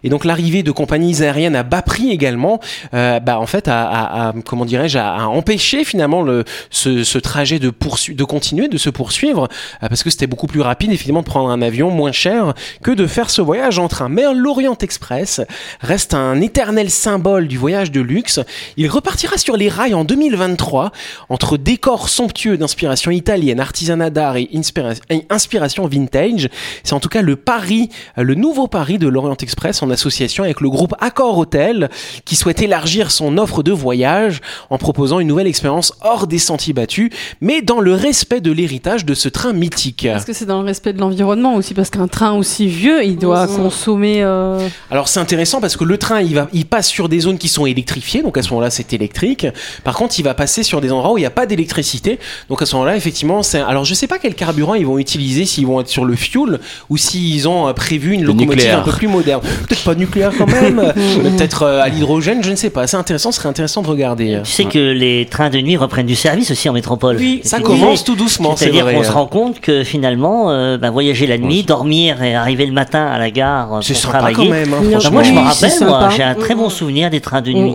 Et 0.04 0.08
donc 0.10 0.24
l'arrivée 0.24 0.62
de 0.62 0.70
compagnies 0.70 1.22
aériennes 1.22 1.56
à 1.56 1.62
bas 1.62 1.82
prix 1.82 2.10
également, 2.10 2.60
euh, 2.94 3.20
bah 3.20 3.38
en 3.38 3.46
fait, 3.46 3.68
a, 3.68 3.84
a- 3.88 4.28
a- 4.28 4.32
comment 4.44 4.64
dirais-je, 4.64 4.98
a, 4.98 5.14
a 5.14 5.24
empêché 5.26 5.84
finalement 5.84 6.22
le, 6.22 6.44
ce, 6.70 7.04
ce 7.04 7.18
trajet 7.18 7.58
de 7.58 7.70
poursu 7.70 8.14
de 8.18 8.24
continuer, 8.24 8.68
de 8.68 8.76
se 8.76 8.90
poursuivre, 8.90 9.48
euh, 9.82 9.88
parce 9.88 10.02
que 10.02 10.10
c'était 10.10 10.26
beaucoup 10.26 10.46
plus 10.48 10.60
rapide, 10.60 10.90
effectivement, 10.92 11.20
de 11.20 11.26
prendre 11.26 11.48
un 11.48 11.62
avion 11.62 11.90
moins 11.90 12.12
cher 12.12 12.52
que 12.82 12.90
de 12.90 13.06
faire 13.06 13.30
ce 13.30 13.40
voyage 13.40 13.78
en 13.78 13.88
train. 13.88 14.08
Mais 14.10 14.24
l'Orient 14.34 14.76
Express 14.82 15.40
reste 15.80 16.12
un 16.12 16.40
éternel 16.40 16.90
symbole 16.90 17.48
du 17.48 17.56
voyage 17.56 17.90
de 17.90 18.00
luxe. 18.00 18.40
Il 18.76 18.88
repartira 18.88 19.38
sur 19.38 19.56
les 19.56 19.68
rails 19.68 19.94
en 19.94 20.04
2023 20.04 20.92
entre 21.28 21.56
décors 21.56 22.08
somptueux 22.08 22.58
d'inspiration 22.58 23.10
italienne, 23.10 23.60
artisanat 23.60 24.10
d'art 24.10 24.36
et 24.36 24.48
inspira- 24.54 24.94
et 25.10 25.24
inspiration 25.30 25.86
vintage. 25.86 26.48
C'est 26.82 26.92
en 26.94 27.00
tout 27.00 27.08
cas 27.08 27.22
le 27.22 27.36
pari, 27.36 27.88
euh, 28.18 28.22
le 28.24 28.34
nouveau 28.34 28.66
pari 28.66 28.98
de 28.98 29.06
l'Orient 29.08 29.36
Express 29.40 29.82
en 29.82 29.90
association 29.90 30.42
avec 30.44 30.60
le 30.60 30.68
groupe 30.70 30.94
Accor 31.00 31.38
Hotel 31.38 31.88
qui 32.24 32.34
souhaite 32.36 32.60
élargir 32.60 33.10
son 33.12 33.38
offre 33.38 33.62
de 33.62 33.72
voyage 33.72 34.40
en 34.70 34.78
proposant 34.78 35.20
une 35.20 35.28
nouvelle 35.28 35.46
expérience 35.46 35.92
hors 36.00 36.26
des 36.26 36.38
sentiers 36.38 36.72
battus, 36.72 37.10
mais 37.40 37.62
dans 37.62 37.80
le 37.80 37.94
respect 38.08 38.40
de 38.40 38.50
l'héritage 38.52 39.04
de 39.04 39.12
ce 39.14 39.28
train 39.28 39.52
mythique. 39.52 40.04
Est-ce 40.06 40.24
que 40.24 40.32
c'est 40.32 40.46
dans 40.46 40.60
le 40.62 40.66
respect 40.66 40.92
de 40.94 40.98
l'environnement 41.00 41.54
aussi 41.56 41.74
Parce 41.74 41.90
qu'un 41.90 42.08
train 42.08 42.32
aussi 42.32 42.66
vieux, 42.66 43.04
il 43.04 43.16
doit 43.18 43.46
consommer. 43.46 44.22
euh, 44.22 44.58
Alors 44.90 45.08
c'est 45.08 45.20
intéressant 45.20 45.60
parce 45.60 45.76
que 45.76 45.84
le 45.84 45.98
train 45.98 46.20
il 46.22 46.34
va 46.34 46.48
il 46.54 46.64
passe 46.64 46.88
sur 46.88 47.08
des 47.10 47.20
zones 47.20 47.36
qui 47.38 47.48
sont 47.48 47.66
électrifiées 47.66 48.22
donc 48.22 48.38
à 48.38 48.42
ce 48.42 48.48
moment-là 48.50 48.70
c'est 48.70 48.92
électrique. 48.94 49.46
Par 49.84 49.94
contre 49.94 50.18
il 50.18 50.22
va 50.22 50.32
passer 50.34 50.62
sur 50.62 50.80
des 50.80 50.90
endroits 50.90 51.12
où 51.12 51.18
il 51.18 51.22
n'y 51.22 51.26
a 51.26 51.30
pas 51.30 51.44
d'électricité 51.46 52.18
donc 52.48 52.62
à 52.62 52.66
ce 52.66 52.74
moment-là 52.76 52.96
effectivement 52.96 53.42
c'est 53.42 53.60
alors 53.60 53.84
je 53.84 53.92
sais 53.94 54.06
pas 54.06 54.18
quel 54.18 54.34
carburant 54.34 54.74
ils 54.74 54.86
vont 54.86 54.98
utiliser 54.98 55.44
s'ils 55.44 55.66
vont 55.66 55.80
être 55.80 55.88
sur 55.88 56.04
le 56.06 56.16
fuel 56.16 56.60
ou 56.88 56.96
s'ils 56.96 57.46
ont 57.46 57.68
euh, 57.68 57.72
prévu 57.74 58.12
une 58.14 58.22
locomotive 58.24 58.50
nucléaire. 58.56 58.78
un 58.80 58.82
peu 58.82 58.92
plus 58.92 59.08
moderne. 59.08 59.42
Peut-être 59.68 59.84
pas 59.84 59.94
nucléaire 59.94 60.32
quand 60.38 60.46
même, 60.46 60.76
peut-être 61.22 61.62
euh, 61.64 61.82
à 61.82 61.88
l'hydrogène 61.88 62.42
je 62.42 62.50
ne 62.50 62.56
sais 62.56 62.70
pas. 62.70 62.86
C'est 62.86 62.96
intéressant, 62.96 63.32
ce 63.32 63.38
serait 63.38 63.48
intéressant 63.50 63.82
de 63.82 63.88
regarder. 63.88 64.40
Tu 64.44 64.50
sais 64.50 64.64
que 64.64 64.78
les 64.78 65.26
trains 65.30 65.50
de 65.50 65.58
nuit 65.60 65.76
reprennent 65.76 66.06
du 66.06 66.16
service 66.16 66.50
aussi 66.50 66.68
en 66.68 66.72
métropole. 66.72 67.16
Oui, 67.18 67.40
Ça 67.44 67.58
Et 67.58 67.62
commence 67.98 68.04
tout 68.04 68.16
doucement 68.16 68.56
c'est 68.56 68.64
C'est-à-dire 68.66 68.84
qu'on 68.92 69.02
se 69.02 69.10
rend 69.12 69.26
compte 69.26 69.60
que 69.60 69.84
finalement, 69.84 70.50
euh, 70.50 70.78
bah, 70.78 70.90
voyager 70.90 71.26
la 71.26 71.38
nuit, 71.38 71.62
dormir 71.62 72.22
et 72.22 72.34
arriver 72.34 72.66
le 72.66 72.72
matin 72.72 73.06
à 73.06 73.18
la 73.18 73.30
gare 73.30 73.74
euh, 73.76 73.80
C'est 73.82 73.92
pour 73.94 74.02
sympa 74.02 74.18
travailler. 74.18 74.36
quand 74.36 74.44
même. 74.54 74.72
hein, 74.74 74.80
Non, 74.82 74.98
Bah, 75.02 75.10
moi, 75.10 75.22
je 75.22 75.32
me 75.32 75.40
rappelle, 75.40 75.72
moi, 75.88 76.08
j'ai 76.16 76.22
un 76.22 76.34
très 76.34 76.54
bon 76.54 76.66
Mm, 76.68 76.70
souvenir 76.70 77.10
des 77.10 77.20
trains 77.20 77.40
de 77.42 77.50
nuit. 77.52 77.74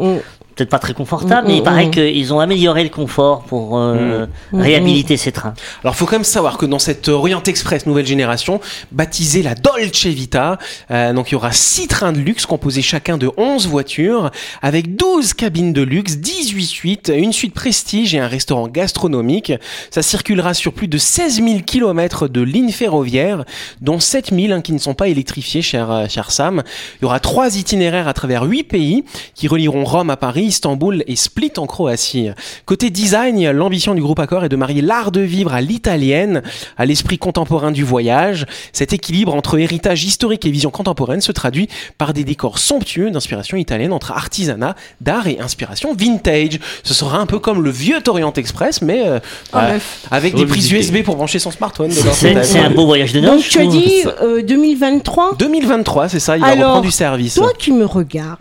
Mm, 0.54 0.56
mm. 0.56 0.56
Peut-être 0.56 0.70
pas 0.70 0.80
très 0.80 0.94
confortable, 0.94 1.48
Mm, 1.48 1.48
mais 1.48 1.58
il 1.58 1.62
mm, 1.62 1.64
paraît 1.64 1.86
mm. 1.88 1.92
qu'ils 1.92 2.34
ont 2.34 2.40
amélioré 2.40 2.84
le 2.84 2.90
confort 2.90 3.44
pour 3.44 3.78
euh, 3.78 4.26
réhabiliter 4.54 5.18
ces 5.18 5.32
trains. 5.32 5.54
Alors, 5.84 5.96
faut 5.96 6.06
quand 6.06 6.16
même 6.16 6.24
savoir 6.24 6.58
que 6.58 6.66
dans 6.66 6.80
cette 6.80 7.10
Orient 7.10 7.44
Express 7.44 7.86
nouvelle 7.86 8.06
génération, 8.06 8.60
baptisée 8.92 9.44
la 9.44 9.56
Dolce 9.56 10.06
Vita, 10.06 10.58
euh, 10.92 11.14
donc 11.14 11.32
il 11.32 11.34
y 11.34 11.36
aura 11.36 11.52
six 11.52 11.88
trains 11.88 12.14
de 12.14 12.20
luxe 12.20 12.46
composés 12.46 12.82
chacun 12.82 13.18
de 13.18 13.30
11 13.38 13.68
voitures, 13.68 14.32
avec 14.62 14.96
12 14.96 15.34
cabines 15.34 15.74
de 15.74 15.82
luxe, 15.82 16.18
18 16.18 16.66
suites, 16.66 17.12
une 17.16 17.34
suite 17.34 17.54
prestige 17.54 18.16
et 18.16 18.20
un 18.20 18.28
restaurant 18.28 18.68
gastronomique. 18.68 19.54
Ça 19.90 20.02
circulera 20.02 20.54
sur 20.54 20.74
plus 20.74 20.88
de 20.88 20.98
16 20.98 21.44
000 21.44 21.60
kilomètres 21.66 22.28
de 22.28 22.42
lignes 22.42 22.72
ferroviaires, 22.72 23.46
dont 23.82 24.00
7 24.00 24.34
000 24.34 24.54
hein, 24.54 24.62
qui 24.62 24.74
ne 24.74 24.78
sont 24.78 24.94
pas 24.94 25.08
électrifiées, 25.08 25.62
cher, 25.62 25.92
euh, 25.92 26.08
cher 26.08 26.32
Sam. 26.32 26.64
Il 27.00 27.04
y 27.04 27.06
aura 27.06 27.20
trois 27.20 27.58
itinéraires 27.58 28.08
à 28.08 28.14
travers 28.14 28.44
huit 28.44 28.64
pays 28.64 29.04
qui 29.36 29.48
relieront 29.48 29.84
Rome 29.84 30.10
à 30.10 30.18
Paris, 30.18 30.43
Istanbul 30.45 31.04
et 31.07 31.16
Split 31.16 31.51
en 31.57 31.66
Croatie. 31.66 32.30
Côté 32.66 32.90
design, 32.90 33.50
l'ambition 33.51 33.95
du 33.95 34.01
groupe 34.01 34.19
Accor 34.19 34.44
est 34.45 34.50
de 34.50 34.56
marier 34.56 34.81
l'art 34.81 35.12
de 35.12 35.21
vivre 35.21 35.54
à 35.54 35.62
l'italienne, 35.62 36.42
à 36.78 36.85
l'esprit 36.85 37.18
contemporain 37.18 37.71
du 37.71 37.83
voyage. 37.83 38.45
Cet 38.71 38.94
équilibre 38.94 39.33
entre 39.33 39.57
héritage 39.59 40.04
historique 40.04 40.45
et 40.45 40.52
vision 40.52 40.69
contemporaine 40.71 41.21
se 41.21 41.31
traduit 41.31 41.68
par 41.97 42.14
des 42.14 42.23
décors 42.23 42.59
somptueux 42.59 43.12
d'inspiration 43.12 43.57
italienne 43.57 43.94
entre 43.94 44.12
artisanat, 44.12 44.76
d'art 45.02 45.28
et 45.28 45.40
inspiration 45.40 45.94
vintage. 45.95 46.59
Ce 46.83 46.94
sera 46.94 47.18
un 47.19 47.26
peu 47.26 47.40
comme 47.40 47.64
le 47.64 47.69
vieux 47.71 48.00
Orient 48.07 48.33
Express, 48.33 48.81
mais 48.81 49.07
euh, 49.07 49.19
Ah, 49.54 49.66
euh, 49.66 49.73
meuf. 49.73 50.06
avec 50.12 50.35
des 50.35 50.45
prises. 50.45 50.71
USB 50.71 51.04
pour 51.04 51.16
brancher 51.16 51.40
son 51.40 51.52
smartphone. 51.52 51.92
C'est 51.92 52.59
un 52.59 52.69
beau 52.69 52.85
voyage 52.85 53.14
de 53.14 53.19
Donc 53.21 53.35
noces. 53.35 53.50
tu 53.50 53.59
as 53.59 53.66
dit 53.66 54.04
euh, 54.21 54.42
2023 54.42 55.35
2023, 55.38 56.09
c'est 56.09 56.19
ça, 56.19 56.38
il 56.38 56.42
va 56.42 56.52
reprendre 56.52 56.81
du 56.81 56.92
service. 56.92 57.35
Toi 57.35 57.52
qui 57.57 57.71
me 57.71 57.85
regardes, 57.85 58.40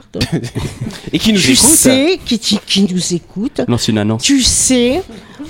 Et 1.12 1.18
qui 1.18 1.32
nous 1.32 1.44
écoute. 1.44 1.56
Sais, 1.92 2.18
qui, 2.24 2.38
qui, 2.38 2.58
qui 2.66 2.82
nous 2.92 3.14
écoute, 3.14 3.60
Non, 3.68 3.78
c'est 3.78 3.92
une 3.92 3.98
annonce. 3.98 4.22
tu 4.22 4.40
sais, 4.42 5.02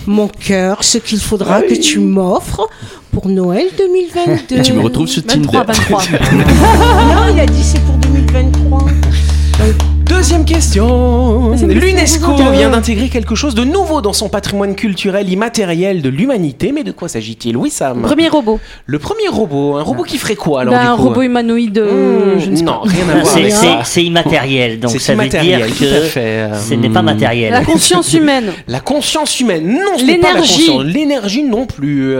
mon 0.07 0.29
cœur, 0.29 0.83
ce 0.85 0.99
qu'il 0.99 1.19
faudra 1.21 1.63
que 1.63 1.75
tu 1.75 1.99
m'offres 2.01 2.69
pour 3.13 3.29
Noël 3.29 3.67
2022. 3.79 4.63
Tu 4.63 4.73
me 4.73 4.81
retrouves 4.81 5.09
sur 5.09 5.23
Tinder. 5.25 5.49
23, 5.53 5.65
23. 5.65 6.03
Non, 7.15 7.35
il 7.35 7.41
a 7.41 7.47
dit 7.47 7.63
c'est 7.63 7.81
pour 7.81 7.95
2023. 7.97 8.87
Deuxième 10.07 10.45
question. 10.45 11.51
Deuxième 11.51 11.71
question. 11.71 11.92
L'UNESCO 12.03 12.35
vient 12.51 12.71
d'intégrer 12.71 13.09
quelque 13.09 13.37
chose 13.37 13.55
de 13.55 13.63
nouveau 13.63 14.01
dans 14.01 14.13
son 14.13 14.29
patrimoine 14.29 14.75
culturel 14.75 15.29
immatériel 15.31 16.03
de 16.03 16.09
l'humanité. 16.09 16.73
Mais 16.73 16.83
de 16.83 16.91
quoi 16.91 17.07
s'agit-il 17.09 17.57
Oui, 17.57 17.71
Sam. 17.71 18.03
Premier 18.03 18.29
robot. 18.29 18.59
Le 18.87 18.99
premier 18.99 19.29
robot. 19.29 19.77
Un 19.77 19.83
robot 19.83 20.03
qui 20.03 20.19
ferait 20.19 20.35
quoi 20.35 20.63
alors 20.63 20.75
Bah, 20.75 20.81
du 20.81 20.87
un 20.89 20.97
coup? 20.97 21.03
robot 21.05 21.23
humanoïde, 21.23 21.79
euh, 21.79 22.35
Mmh, 22.37 22.41
je 22.41 22.51
ne 22.51 22.57
sais 22.57 22.63
Non, 22.65 22.81
pas. 22.83 22.89
rien 22.89 23.09
à 23.09 23.13
voir 23.15 23.27
C'est- 23.27 23.39
avec 23.41 23.53
C'est 23.53 23.67
ça. 23.67 23.81
c'est 23.85 24.03
immatériel, 24.05 24.81
donc 24.81 24.91
C'est 24.91 24.99
ça 24.99 25.15
veut 25.15 25.29
dire 25.29 25.61
que 25.79 26.01
fait. 26.01 26.49
ce 26.69 26.75
n'est 26.75 26.89
pas 26.91 27.03
Hmm. 27.03 27.05
matériel. 27.05 27.53
La 27.53 27.65
conscience 27.65 28.13
humaine. 28.15 28.53
La 28.67 28.81
conscience 28.81 29.39
humaine, 29.39 29.65
non, 29.69 29.97
ce 29.97 30.05
n'est 30.05 30.19
pas 30.19 30.27
la 30.27 30.33
L'énergie. 30.41 30.67
conscience. 30.67 30.85
L'énergie 30.85 31.43
non 31.45 31.67
plus. 31.67 32.17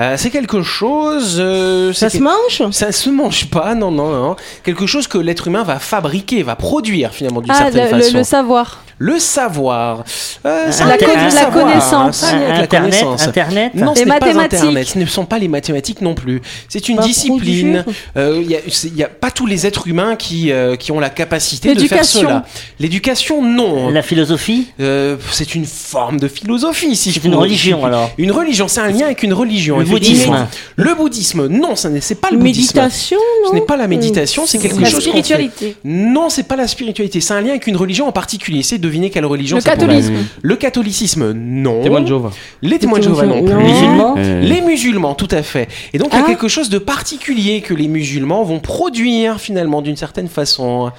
Euh, 0.00 0.14
c'est 0.16 0.30
quelque 0.30 0.62
chose. 0.62 1.36
euh, 1.38 1.92
Ça 1.92 2.08
se 2.08 2.18
que- 2.18 2.22
mange? 2.22 2.72
Ça 2.72 2.90
se 2.92 3.10
mange 3.10 3.46
pas, 3.50 3.74
non, 3.74 3.90
non, 3.90 4.10
non. 4.10 4.36
Quelque 4.64 4.86
chose 4.86 5.06
que 5.06 5.18
l'être 5.18 5.48
humain 5.48 5.62
va 5.62 5.78
fabriquer, 5.78 6.42
va 6.42 6.56
produire 6.56 7.12
finalement 7.12 7.40
d'une 7.42 7.52
Ah, 7.52 7.56
certaine 7.70 7.90
le, 7.90 7.96
le- 7.98 8.02
façon. 8.02 8.16
le 8.18 8.24
savoir. 8.24 8.82
Le 9.02 9.18
savoir. 9.18 10.04
Euh, 10.44 10.70
ça 10.70 10.84
La 10.84 10.92
a 10.92 10.96
le 10.98 11.06
la 11.06 11.30
savoir, 11.30 11.64
connaissance. 11.64 12.22
hein, 12.22 12.26
a 12.32 12.36
avec 12.36 12.48
la 12.48 12.62
Internet, 12.64 12.90
connaissance. 13.00 13.26
Internet. 13.28 13.74
Non, 13.74 13.92
Les 13.94 14.00
ce 14.00 14.04
n'est 14.04 14.10
pas 14.10 14.20
mathématiques. 14.26 14.58
Internet, 14.60 14.86
ce 14.88 14.98
ne 14.98 15.06
sont 15.06 15.24
pas 15.24 15.38
les 15.38 15.48
mathématiques 15.48 16.02
non 16.02 16.12
plus. 16.14 16.42
C'est 16.68 16.86
une 16.90 16.96
Pas 16.98 17.02
discipline. 17.04 17.82
Euh, 18.18 18.42
Il 18.44 18.92
n'y 18.94 19.02
a, 19.02 19.08
pas 19.08 19.30
tous 19.30 19.46
les 19.46 19.66
êtres 19.66 19.88
humains 19.88 20.16
qui, 20.16 20.52
euh, 20.52 20.76
qui 20.76 20.92
ont 20.92 21.00
la 21.00 21.08
capacité 21.08 21.74
de 21.74 21.80
faire 21.86 22.04
cela. 22.04 22.44
L'éducation, 22.78 23.42
non. 23.42 23.88
La 23.88 24.02
philosophie. 24.02 24.68
Euh, 24.80 25.16
c'est 25.32 25.54
une 25.54 25.64
forme 25.64 26.20
de 26.20 26.28
philosophie, 26.28 26.94
si 26.94 27.10
je 27.10 27.20
C'est 27.20 27.26
une 27.26 27.34
religion, 27.34 27.86
alors. 27.86 28.10
Une 28.18 28.32
religion, 28.32 28.68
c'est 28.68 28.80
un 28.82 28.88
lien 28.90 29.06
avec 29.06 29.22
une 29.22 29.32
religion. 29.32 29.80
Le 29.90 29.98
bouddhisme. 29.98 30.46
Le 30.76 30.94
bouddhisme, 30.94 31.46
non, 31.48 31.76
ce 31.76 31.88
n'est 31.88 32.00
c'est 32.00 32.14
pas 32.14 32.30
le 32.30 32.38
bouddhisme. 32.38 32.76
Méditation, 32.78 33.18
Ce 33.48 33.54
n'est 33.54 33.60
pas 33.60 33.76
la 33.76 33.86
méditation, 33.88 34.46
c'est 34.46 34.58
quelque 34.58 34.80
La 34.80 34.88
chose 34.88 35.04
fait. 35.04 35.10
spiritualité. 35.10 35.76
Non, 35.84 36.28
c'est 36.30 36.44
pas 36.44 36.56
la 36.56 36.66
spiritualité. 36.66 37.20
C'est 37.20 37.34
un 37.34 37.40
lien 37.40 37.50
avec 37.50 37.66
une 37.66 37.76
religion 37.76 38.06
en 38.08 38.12
particulier. 38.12 38.60
Essayez 38.60 38.78
de 38.78 38.82
deviner 38.84 39.10
quelle 39.10 39.26
religion 39.26 39.56
Le 39.58 39.62
être. 39.68 40.12
Le 40.42 40.56
catholicisme, 40.56 41.32
non. 41.32 41.82
Témoin 41.82 42.00
de 42.00 42.06
Jéhovah. 42.06 42.30
Les 42.62 42.78
témoins 42.78 42.98
de 42.98 43.04
Jéhovah 43.04 43.26
non 43.26 43.42
Non. 43.42 43.44
plus. 43.44 43.56
Les 43.56 43.72
musulmans. 43.72 44.14
Euh, 44.18 44.40
Les 44.42 44.60
musulmans, 44.60 45.14
tout 45.14 45.28
à 45.30 45.42
fait. 45.42 45.68
Et 45.92 45.98
donc, 45.98 46.08
il 46.12 46.16
y 46.16 46.20
a 46.20 46.24
Ah. 46.24 46.28
quelque 46.28 46.48
chose 46.48 46.68
de 46.70 46.78
particulier 46.78 47.60
que 47.60 47.74
les 47.74 47.88
musulmans 47.88 48.42
vont 48.44 48.60
produire, 48.60 49.40
finalement, 49.40 49.82
d'une 49.82 49.96
certaine 49.96 50.28
façon. 50.28 50.90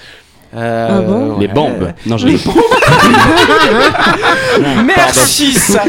Euh, 0.55 0.87
Ah 0.91 1.01
bon 1.01 1.37
Les 1.39 1.47
ouais. 1.47 1.53
bombes. 1.53 1.93
Non, 2.05 2.17
je 2.17 2.27
Les 2.27 2.37
bombes. 2.37 2.55
Merci, 4.85 5.53
ça. 5.53 5.83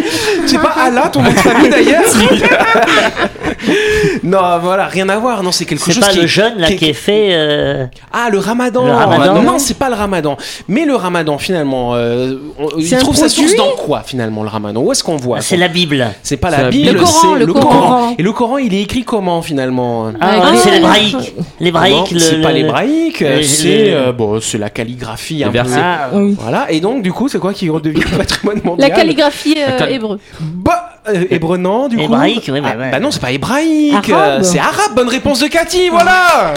C'est 0.47 0.59
pas 0.61 0.75
Allah, 0.85 1.09
ton 1.12 1.23
nom 1.23 1.31
de 1.31 1.37
famille, 1.37 1.69
d'ailleurs 1.69 2.02
Non, 4.23 4.59
voilà, 4.61 4.87
rien 4.87 5.09
à 5.09 5.19
voir. 5.19 5.42
Non, 5.42 5.52
c'est 5.52 5.64
quelque 5.64 5.83
C'est 5.85 5.92
chose 5.92 6.04
pas 6.04 6.11
qui 6.12 6.19
le 6.19 6.25
est- 6.25 6.28
jeûne 6.28 6.54
là 6.59 6.66
qui 6.69 6.75
est- 6.75 6.76
qui 6.76 6.88
est 6.90 6.92
fait. 6.92 7.28
euh, 7.33 7.87
Ah, 8.12 8.28
le 8.31 8.38
ramadan. 8.38 8.85
Le 8.87 8.92
ramadan. 8.92 9.42
Non, 9.42 9.59
c'est 9.59 9.78
pas 9.78 9.88
le 9.88 9.95
ramadan. 9.95 10.37
Mais 10.69 10.85
le 10.85 10.95
ramadan, 10.95 11.38
finalement, 11.38 11.95
euh, 11.95 12.35
il 12.78 12.87
C'est 12.87 12.99
trouve 12.99 13.16
sa 13.16 13.28
source 13.28 13.54
dans 13.57 13.71
quoi, 13.76 14.02
finalement, 14.04 14.42
le 14.42 14.49
ramadan? 14.49 14.81
Où 14.81 14.92
est-ce 14.92 15.02
qu'on 15.04 15.16
voit 15.16 15.40
C'est 15.40 15.57
la 15.57 15.69
Bible. 15.69 16.07
C'est 16.23 16.37
pas 16.37 16.50
C'est 16.50 16.57
la 16.59 16.62
la 16.64 16.71
Bible. 16.71 16.90
Le 16.92 17.00
Coran, 17.00 17.12
c'est 17.35 17.38
le 17.38 17.47
le 17.47 17.52
Coran. 17.52 17.71
Coran. 17.81 18.14
Et 18.19 18.23
le 18.23 18.33
Coran, 18.33 18.59
il 18.59 18.75
est 18.75 18.83
écrit 18.83 19.04
comment, 19.04 19.42
finalement? 19.42 20.12
Ah, 20.21 20.31
Ah, 20.42 20.52
c'est 20.57 20.71
ah, 20.71 20.75
l'hébraïque. 20.75 21.14
Non, 21.14 21.45
L'hébraïque. 21.61 22.11
le- 22.12 22.19
c'est 22.19 22.40
pas 22.40 22.52
l'hébraïque, 22.52 23.25
c'est 23.42 23.92
euh, 23.92 24.12
bon, 24.12 24.40
c'est 24.52 24.59
la 24.59 24.71
calligraphie 24.71 25.42
un 25.44 25.50
peu. 25.50 25.59
Ah, 25.75 26.11
Oui. 26.12 26.37
Voilà, 26.38 26.71
et 26.71 26.80
donc 26.80 27.02
du 27.02 27.12
coup, 27.12 27.28
c'est 27.28 27.38
quoi 27.38 27.52
qui 27.54 27.68
redevient 27.71 28.02
patrimoine 28.16 28.61
mondial 28.62 28.90
La 28.90 28.94
calligraphie 28.94 29.56
euh, 29.59 29.87
hébreu. 29.87 30.18
Bah, 30.40 30.90
euh, 31.09 31.25
hébreu 31.30 31.56
non, 31.56 31.88
du 31.88 31.97
coup. 31.97 32.02
Hébraïque, 32.02 32.50
oui, 32.52 32.61
mais 32.61 32.68
Ah, 32.75 32.78
ouais. 32.78 32.90
Bah 32.90 33.00
non, 33.00 33.11
c'est 33.11 33.21
pas 33.21 33.32
hébraïque, 33.32 34.11
Arabe. 34.11 34.40
euh, 34.40 34.42
c'est 34.42 34.59
arabe. 34.59 34.94
Bonne 34.94 35.09
réponse 35.09 35.40
de 35.40 35.49
Cathy, 35.49 35.88
voilà. 35.88 36.52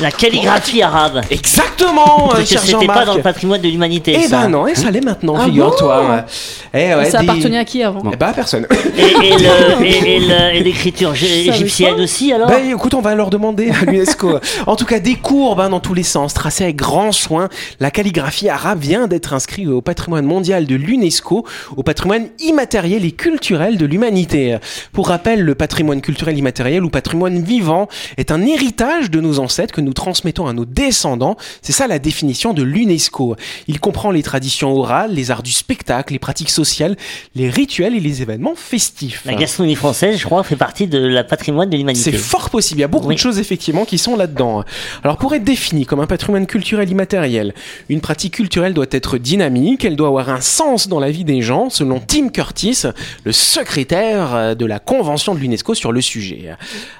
la 0.00 0.10
calligraphie 0.10 0.82
arabe. 0.82 1.20
Exactement, 1.30 2.28
euh, 2.30 2.36
Parce 2.36 2.40
que 2.40 2.46
cher 2.46 2.60
c'était 2.62 2.86
pas 2.86 3.04
dans 3.04 3.14
le 3.14 3.22
patrimoine 3.22 3.60
de 3.60 3.68
l'humanité. 3.68 4.16
Eh 4.18 4.26
ça. 4.28 4.42
ben 4.42 4.48
non, 4.48 4.66
et 4.66 4.74
ça 4.74 4.90
l'est 4.90 5.00
maintenant, 5.04 5.34
Ah 5.38 5.44
figure-toi. 5.44 6.24
Eh 6.74 6.94
ouais, 6.94 7.04
ça 7.10 7.20
des- 7.20 7.28
appartenait 7.28 7.58
à 7.58 7.64
qui 7.64 7.82
avant 7.82 8.00
Eh 8.12 8.16
ben 8.16 8.26
à 8.28 8.32
personne. 8.32 8.66
Et, 8.96 9.02
et 9.02 9.36
le- 9.38 9.84
et- 9.84 10.16
et 10.16 10.20
le- 10.20 10.54
et 10.56 10.60
l'écriture 10.62 11.12
égyptienne 11.14 12.00
aussi 12.00 12.32
alors 12.32 12.48
Bah 12.48 12.58
écoute, 12.60 12.94
on 12.94 13.00
va 13.00 13.14
leur 13.14 13.30
demander 13.30 13.70
à 13.70 13.84
l'UNESCO. 13.84 14.40
en 14.66 14.76
tout 14.76 14.84
cas, 14.86 14.98
des 15.00 15.14
courbes 15.14 15.60
hein, 15.60 15.68
dans 15.70 15.80
tous 15.80 15.94
les 15.94 16.02
sens, 16.02 16.34
tracées 16.34 16.64
avec 16.64 16.76
grand 16.76 17.12
soin. 17.26 17.48
La 17.80 17.90
calligraphie 17.90 18.48
arabe 18.48 18.78
vient 18.80 19.08
d'être 19.08 19.32
inscrite 19.34 19.66
au 19.68 19.80
patrimoine 19.80 20.24
mondial 20.24 20.66
de 20.66 20.76
l'UNESCO, 20.76 21.44
au 21.76 21.82
patrimoine 21.82 22.28
immatériel 22.38 23.04
et 23.04 23.10
culturel 23.10 23.76
de 23.78 23.86
l'humanité. 23.86 24.58
Pour 24.92 25.08
rappel, 25.08 25.40
le 25.42 25.54
patrimoine 25.56 26.00
culturel 26.00 26.38
immatériel 26.38 26.84
ou 26.84 26.90
patrimoine 26.90 27.42
vivant 27.42 27.88
est 28.16 28.30
un 28.30 28.42
héritage 28.42 29.10
de 29.10 29.20
nos 29.20 29.40
ancêtres 29.40 29.74
que 29.74 29.80
nous 29.80 29.92
transmettons 29.92 30.46
à 30.46 30.52
nos 30.52 30.64
descendants. 30.64 31.36
C'est 31.62 31.72
ça 31.72 31.86
la 31.88 31.98
définition 31.98 32.54
de 32.54 32.62
l'UNESCO. 32.62 33.34
Il 33.66 33.80
comprend 33.80 34.10
les 34.12 34.22
traditions 34.22 34.72
orales, 34.72 35.12
les 35.12 35.30
arts 35.32 35.42
du 35.42 35.52
spectacle, 35.52 36.12
les 36.12 36.18
pratiques 36.20 36.50
sociales, 36.50 36.96
les 37.34 37.50
rituels 37.50 37.94
et 37.96 38.00
les 38.00 38.22
événements 38.22 38.54
festifs. 38.54 39.22
La 39.26 39.34
gastronomie 39.34 39.74
française, 39.74 40.16
je 40.18 40.24
crois, 40.24 40.44
fait 40.44 40.56
partie 40.56 40.86
de 40.86 40.98
la 40.98 41.24
patrimoine 41.24 41.70
de 41.70 41.76
l'humanité. 41.76 42.12
C'est 42.12 42.16
fort 42.18 42.50
possible. 42.50 42.78
Il 42.78 42.82
y 42.82 42.84
a 42.84 42.88
beaucoup 42.88 43.08
Oui. 43.08 43.14
de 43.16 43.20
choses 43.20 43.38
effectivement 43.40 43.84
qui 43.84 43.98
sont 43.98 44.16
là-dedans. 44.16 44.62
Alors 45.02 45.16
pour 45.16 45.34
être 45.34 45.44
défini 45.44 45.86
comme 45.86 46.00
un 46.00 46.06
patrimoine 46.06 46.46
culturel 46.46 46.88
immatériel, 46.88 47.15
une 47.88 48.00
pratique 48.00 48.34
culturelle 48.34 48.74
doit 48.74 48.86
être 48.90 49.18
dynamique, 49.18 49.84
elle 49.84 49.96
doit 49.96 50.08
avoir 50.08 50.30
un 50.30 50.40
sens 50.40 50.88
dans 50.88 51.00
la 51.00 51.10
vie 51.10 51.24
des 51.24 51.42
gens, 51.42 51.70
selon 51.70 52.00
Tim 52.00 52.28
Curtis, 52.28 52.82
le 53.24 53.32
secrétaire 53.32 54.34
euh, 54.34 54.54
de 54.54 54.66
la 54.66 54.78
convention 54.78 55.34
de 55.34 55.40
l'UNESCO 55.40 55.74
sur 55.74 55.92
le 55.92 56.00
sujet. 56.00 56.50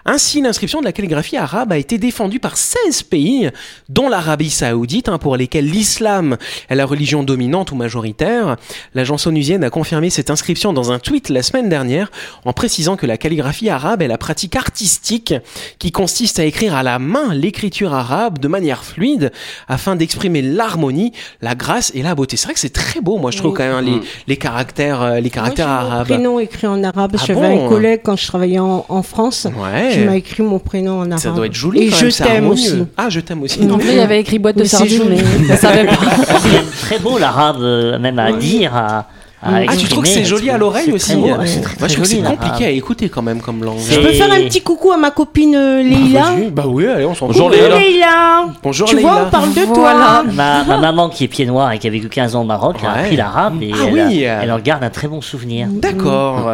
Ainsi, 0.04 0.40
l'inscription 0.40 0.80
de 0.80 0.84
la 0.84 0.92
calligraphie 0.92 1.36
arabe 1.36 1.72
a 1.72 1.78
été 1.78 1.98
défendue 1.98 2.40
par 2.40 2.56
16 2.56 3.02
pays, 3.04 3.50
dont 3.88 4.08
l'Arabie 4.08 4.50
saoudite, 4.50 5.08
hein, 5.08 5.18
pour 5.18 5.36
lesquels 5.36 5.68
l'islam 5.68 6.36
est 6.68 6.74
la 6.74 6.86
religion 6.86 7.22
dominante 7.22 7.72
ou 7.72 7.76
majoritaire. 7.76 8.56
L'agence 8.94 9.26
onusienne 9.26 9.64
a 9.64 9.70
confirmé 9.70 10.10
cette 10.10 10.30
inscription 10.30 10.72
dans 10.72 10.92
un 10.92 10.98
tweet 10.98 11.28
la 11.28 11.42
semaine 11.42 11.68
dernière 11.68 12.10
en 12.44 12.52
précisant 12.52 12.96
que 12.96 13.06
la 13.06 13.16
calligraphie 13.16 13.68
arabe 13.68 14.02
est 14.02 14.08
la 14.08 14.18
pratique 14.18 14.56
artistique 14.56 15.34
qui 15.78 15.92
consiste 15.92 16.38
à 16.38 16.44
écrire 16.44 16.74
à 16.74 16.82
la 16.82 16.98
main 16.98 17.34
l'écriture 17.34 17.94
arabe 17.94 18.38
de 18.38 18.48
manière 18.48 18.84
fluide 18.84 19.32
afin 19.68 19.96
d'exprimer 20.06 20.42
l'harmonie, 20.42 21.12
la 21.42 21.54
grâce 21.54 21.92
et 21.94 22.02
la 22.02 22.14
beauté. 22.14 22.36
C'est 22.36 22.46
vrai 22.46 22.54
que 22.54 22.60
c'est 22.60 22.72
très 22.72 23.00
beau, 23.00 23.18
moi 23.18 23.30
je 23.30 23.38
trouve 23.38 23.52
Oui. 23.52 23.58
quand 23.58 23.64
même 23.76 23.84
les, 23.84 24.00
les 24.26 24.36
caractères, 24.36 25.02
euh, 25.02 25.20
les 25.20 25.30
caractères 25.30 25.66
Moi, 25.68 25.76
j'ai 25.80 25.84
mon 25.86 25.90
arabes. 25.92 26.06
prénom 26.06 26.38
écrit 26.40 26.66
en 26.66 26.82
arabe. 26.84 27.12
Ah 27.18 27.22
J'avais 27.26 27.40
bon 27.40 27.66
un 27.66 27.68
collègue 27.68 28.00
quand 28.04 28.16
je 28.16 28.26
travaillais 28.26 28.58
en, 28.58 28.84
en 28.88 29.02
France. 29.02 29.46
Ouais. 29.46 29.90
qui 29.92 29.98
m'a 30.00 30.16
écrit 30.16 30.42
mon 30.42 30.58
prénom 30.58 30.98
en 31.00 31.10
arabe. 31.10 31.18
Ça 31.18 31.30
doit 31.30 31.46
être 31.46 31.54
joli. 31.54 31.82
Et 31.82 31.90
quand 31.90 31.96
je 31.96 32.16
t'aime 32.22 32.48
aussi. 32.48 32.84
Ah, 32.96 33.08
je 33.10 33.20
t'aime 33.20 33.42
aussi. 33.42 33.60
En 33.64 33.76
vrai, 33.78 33.90
il 33.92 33.96
y 33.96 34.00
avait 34.00 34.20
écrit 34.20 34.38
boîte 34.38 34.56
de 34.56 34.62
Oui, 34.62 34.68
sardines, 34.68 34.96
joli. 35.02 35.20
mais 35.40 35.46
ça 35.48 35.56
savait 35.56 35.84
pas. 35.86 35.96
C'est 36.42 36.86
très 36.86 36.98
beau 36.98 37.18
l'arabe, 37.18 37.58
euh, 37.60 37.98
même 37.98 38.18
à 38.18 38.32
dire, 38.32 38.74
à, 38.74 39.06
à 39.42 39.56
Ah, 39.68 39.76
tu 39.76 39.86
trouves 39.86 40.02
que 40.04 40.08
c'est 40.08 40.24
joli 40.24 40.48
à 40.50 40.56
l'oreille 40.58 40.90
aussi 40.92 41.14
beau, 41.14 41.28
c'est 41.44 41.60
très, 41.60 41.76
Moi, 41.78 41.88
je 41.88 41.92
trouve 41.94 42.04
que 42.04 42.10
c'est 42.10 42.22
compliqué 42.22 42.64
à 42.64 42.70
écouter 42.70 43.08
quand 43.10 43.20
même 43.22 43.40
comme 43.40 43.62
langue. 43.62 43.78
Je 43.88 44.00
peux 44.00 44.12
faire 44.12 44.32
un 44.32 44.40
petit 44.40 44.62
coucou 44.62 44.92
à 44.92 44.96
ma 44.96 45.10
copine 45.10 45.54
euh, 45.54 45.82
Leïla 45.82 46.22
Vas-y. 46.22 46.50
Bah 46.50 46.64
oui, 46.66 46.86
allez, 46.86 47.04
on 47.04 47.14
s'en 47.14 47.26
Bonjour, 47.26 47.50
fout. 47.52 47.56
Léla. 47.60 47.78
Leïla 47.78 48.46
Bonjour 48.62 48.88
Tu 48.88 48.96
vois, 48.96 49.10
Leïla. 49.10 49.24
on 49.26 49.30
parle 49.30 49.52
de 49.54 49.60
Voilà. 49.60 50.22
toi. 50.24 50.24
Ma, 50.32 50.64
ma 50.64 50.78
maman 50.78 51.08
qui 51.10 51.24
est 51.24 51.28
pied 51.28 51.44
noir 51.46 51.70
et 51.72 51.78
qui 51.78 51.86
a 51.86 51.90
vécu 51.90 52.08
15 52.08 52.34
ans 52.34 52.42
au 52.42 52.44
Maroc 52.44 52.76
a 52.82 52.94
Ouais. 52.94 53.00
appris 53.02 53.16
l'arabe 53.16 53.62
et 53.62 53.70
Ah 53.74 53.78
elle, 53.86 53.92
oui. 53.92 54.26
a- 54.26 54.42
elle 54.42 54.52
en 54.52 54.58
garde 54.58 54.82
un 54.84 54.90
très 54.90 55.06
bon 55.08 55.20
souvenir. 55.20 55.68
D'accord. 55.70 56.50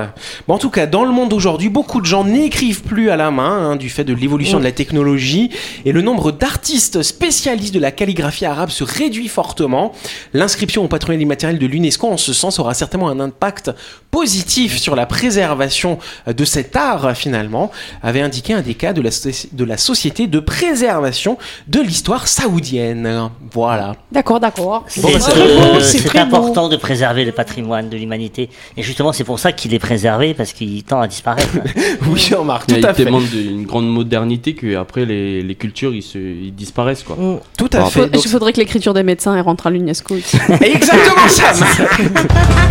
Bon, 0.49 0.55
en 0.55 0.59
tout 0.59 0.71
cas, 0.71 0.87
dans 0.87 1.05
le 1.05 1.13
monde 1.13 1.29
d'aujourd'hui, 1.29 1.69
beaucoup 1.69 2.01
de 2.01 2.07
gens 2.07 2.25
n'écrivent 2.25 2.83
plus 2.83 3.11
à 3.11 3.17
la 3.17 3.31
main 3.31 3.71
hein, 3.73 3.77
du 3.77 3.91
fait 3.91 4.05
de 4.05 4.13
l'évolution 4.15 4.59
de 4.59 4.65
la 4.65 4.73
technologie 4.73 5.51
et 5.85 5.93
le 5.93 6.03
nombre 6.03 6.33
d'artistes 6.33 7.03
spécialistes 7.03 7.75
de 7.75 7.81
la 7.81 7.91
calligraphie 7.93 8.45
arabe 8.47 8.71
se 8.71 8.83
réduit 8.85 9.29
fortement. 9.29 9.93
L'inscription 10.35 10.85
au 10.85 10.89
patrimoine 10.89 11.21
immatériel 11.21 11.59
de 11.59 11.67
l'UNESCO, 11.67 12.09
en 12.09 12.17
ce 12.17 12.33
sens, 12.33 12.59
aura 12.59 12.72
certainement 12.75 13.09
un 13.09 13.21
impact 13.21 13.71
positif 14.11 14.79
sur 14.79 14.95
la 14.95 15.07
préservation 15.07 15.99
de 16.27 16.45
cet 16.45 16.77
art, 16.77 17.17
finalement, 17.17 17.71
avait 18.03 18.21
indiqué 18.21 18.53
un 18.53 18.61
des 18.61 18.75
cas 18.75 18.93
de 18.93 19.01
la, 19.01 19.11
de 19.53 19.65
la 19.65 19.77
Société 19.79 20.27
de 20.27 20.39
préservation 20.41 21.39
de 21.69 21.81
l'histoire 21.81 22.29
saoudienne. 22.29 23.31
Voilà. 23.53 23.97
D'accord, 24.13 24.39
d'accord. 24.41 24.85
C'est 24.89 25.01
Bon, 25.01 25.09
c'est 25.13 25.31
très 25.31 25.41
beau, 25.41 25.63
euh, 25.63 25.81
c'est 25.81 25.99
c'est 25.99 26.05
très 26.05 26.19
beau. 26.27 26.37
important 26.37 26.69
de 26.69 26.77
préserver 26.77 27.25
le 27.25 27.33
patrimoine 27.33 27.89
de 27.89 27.97
l'humanité. 27.97 28.51
Et 28.77 28.83
justement, 28.83 29.13
c'est 29.13 29.25
pour 29.25 29.39
ça 29.39 29.53
qu'il 29.53 29.73
est 29.75 29.79
préservé, 29.79 30.35
parce 30.35 30.53
qu'il 30.53 30.83
tend 30.85 31.01
à 31.01 31.09
disparaître. 31.09 31.49
Oui, 32.07 32.21
Jean-Marc, 32.21 32.65
Il 32.69 32.81
tout 32.81 32.87
à 32.87 32.95
fait. 32.95 33.05
demande 33.05 33.25
une 33.33 33.65
grande 33.65 33.89
modernité 33.89 34.55
que 34.55 34.77
après 34.77 35.05
les, 35.07 35.43
les 35.43 35.55
cultures 35.55 35.95
ils, 35.95 36.03
se, 36.03 36.19
ils 36.19 36.55
disparaissent 36.55 37.03
quoi. 37.03 37.17
Mm. 37.17 37.39
Tout 37.57 37.71
à 37.73 37.81
Bon, 37.81 37.87
fait. 37.87 38.11
Il 38.13 38.29
faudrait 38.29 38.53
que 38.53 38.59
l'écriture 38.61 38.93
des 38.95 39.03
médecins 39.03 39.35
elle 39.35 39.43
rentre 39.43 39.67
à 39.67 39.71
l'UNESCO. 39.71 40.17
Exactement 40.61 41.29
ça. 41.29 41.53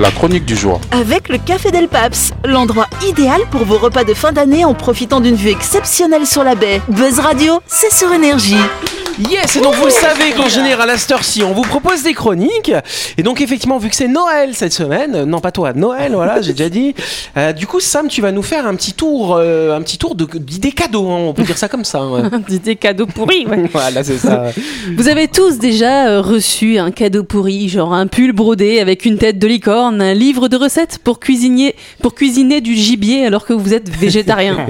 La 0.00 0.10
chronique 0.10 0.44
du 0.44 0.56
jour. 0.56 0.80
Avec 0.90 1.28
le 1.28 1.38
Café 1.38 1.70
Del 1.70 1.88
Paps, 1.88 2.32
l'endroit 2.44 2.88
idéal 3.06 3.40
pour 3.50 3.64
vos 3.64 3.78
repas 3.78 4.04
de 4.04 4.12
fin 4.12 4.32
d'année 4.32 4.64
en 4.64 4.74
profitant 4.74 5.20
d'une 5.20 5.36
vue 5.36 5.50
exceptionnelle 5.50 6.26
sur 6.26 6.42
la 6.42 6.56
baie. 6.56 6.80
Buzz 6.88 7.20
Radio, 7.20 7.60
c'est 7.66 7.92
sur 7.92 8.12
énergie. 8.12 8.56
Yes, 9.30 9.54
et 9.56 9.60
donc 9.60 9.74
vous 9.76 9.84
le 9.84 9.90
savez 9.92 10.32
qu'en 10.36 10.48
général 10.48 10.90
à 10.90 10.98
cette 10.98 11.12
heure-ci, 11.12 11.42
on 11.44 11.52
vous 11.52 11.62
propose 11.62 12.02
des 12.02 12.14
chroniques. 12.14 12.72
Et 13.16 13.22
donc 13.22 13.40
effectivement, 13.40 13.78
vu 13.78 13.88
que 13.88 13.94
c'est 13.94 14.08
Noël 14.08 14.50
cette 14.54 14.72
semaine, 14.72 15.14
euh, 15.14 15.24
non 15.24 15.38
pas 15.40 15.52
toi, 15.52 15.72
Noël, 15.72 16.12
voilà, 16.14 16.40
j'ai 16.42 16.52
déjà 16.52 16.68
dit. 16.68 16.94
euh, 17.36 17.52
du 17.52 17.66
coup, 17.68 17.78
Sam, 17.78 18.08
tu 18.08 18.20
vas 18.20 18.32
nous 18.32 18.42
faire 18.42 18.66
un 18.66 18.74
petit 18.74 18.92
tour, 18.92 19.36
euh, 19.38 19.76
un 19.76 19.82
petit 19.82 19.98
tour 19.98 20.16
de- 20.16 20.26
d'idées 20.38 20.72
cadeaux, 20.72 21.08
hein, 21.10 21.18
on 21.28 21.32
peut 21.32 21.44
dire 21.44 21.56
ça 21.56 21.68
comme 21.68 21.84
ça. 21.84 22.04
ouais. 22.06 22.22
Des 22.64 22.74
cadeaux 22.76 23.06
pourris, 23.06 23.46
ouais. 23.46 23.68
voilà, 23.72 24.02
c'est 24.02 24.18
ça. 24.18 24.46
Vous 24.96 25.08
avez 25.08 25.28
tous 25.28 25.58
déjà 25.58 26.08
euh, 26.08 26.20
reçu 26.20 26.78
un 26.78 26.90
cadeau 26.90 27.22
pourri, 27.22 27.68
genre 27.68 27.94
un 27.94 28.08
pull 28.08 28.32
brodé 28.32 28.80
avec 28.80 29.04
une 29.04 29.18
tête 29.18 29.38
de 29.38 29.46
licorne, 29.46 30.02
un 30.02 30.14
livre 30.14 30.48
de 30.48 30.56
recettes 30.56 30.98
pour 31.04 31.20
cuisiner, 31.20 31.76
pour 32.02 32.14
cuisiner 32.16 32.60
du 32.60 32.74
gibier 32.74 33.26
alors 33.26 33.44
que 33.46 33.52
vous 33.52 33.74
êtes 33.74 33.88
végétarien. 33.88 34.66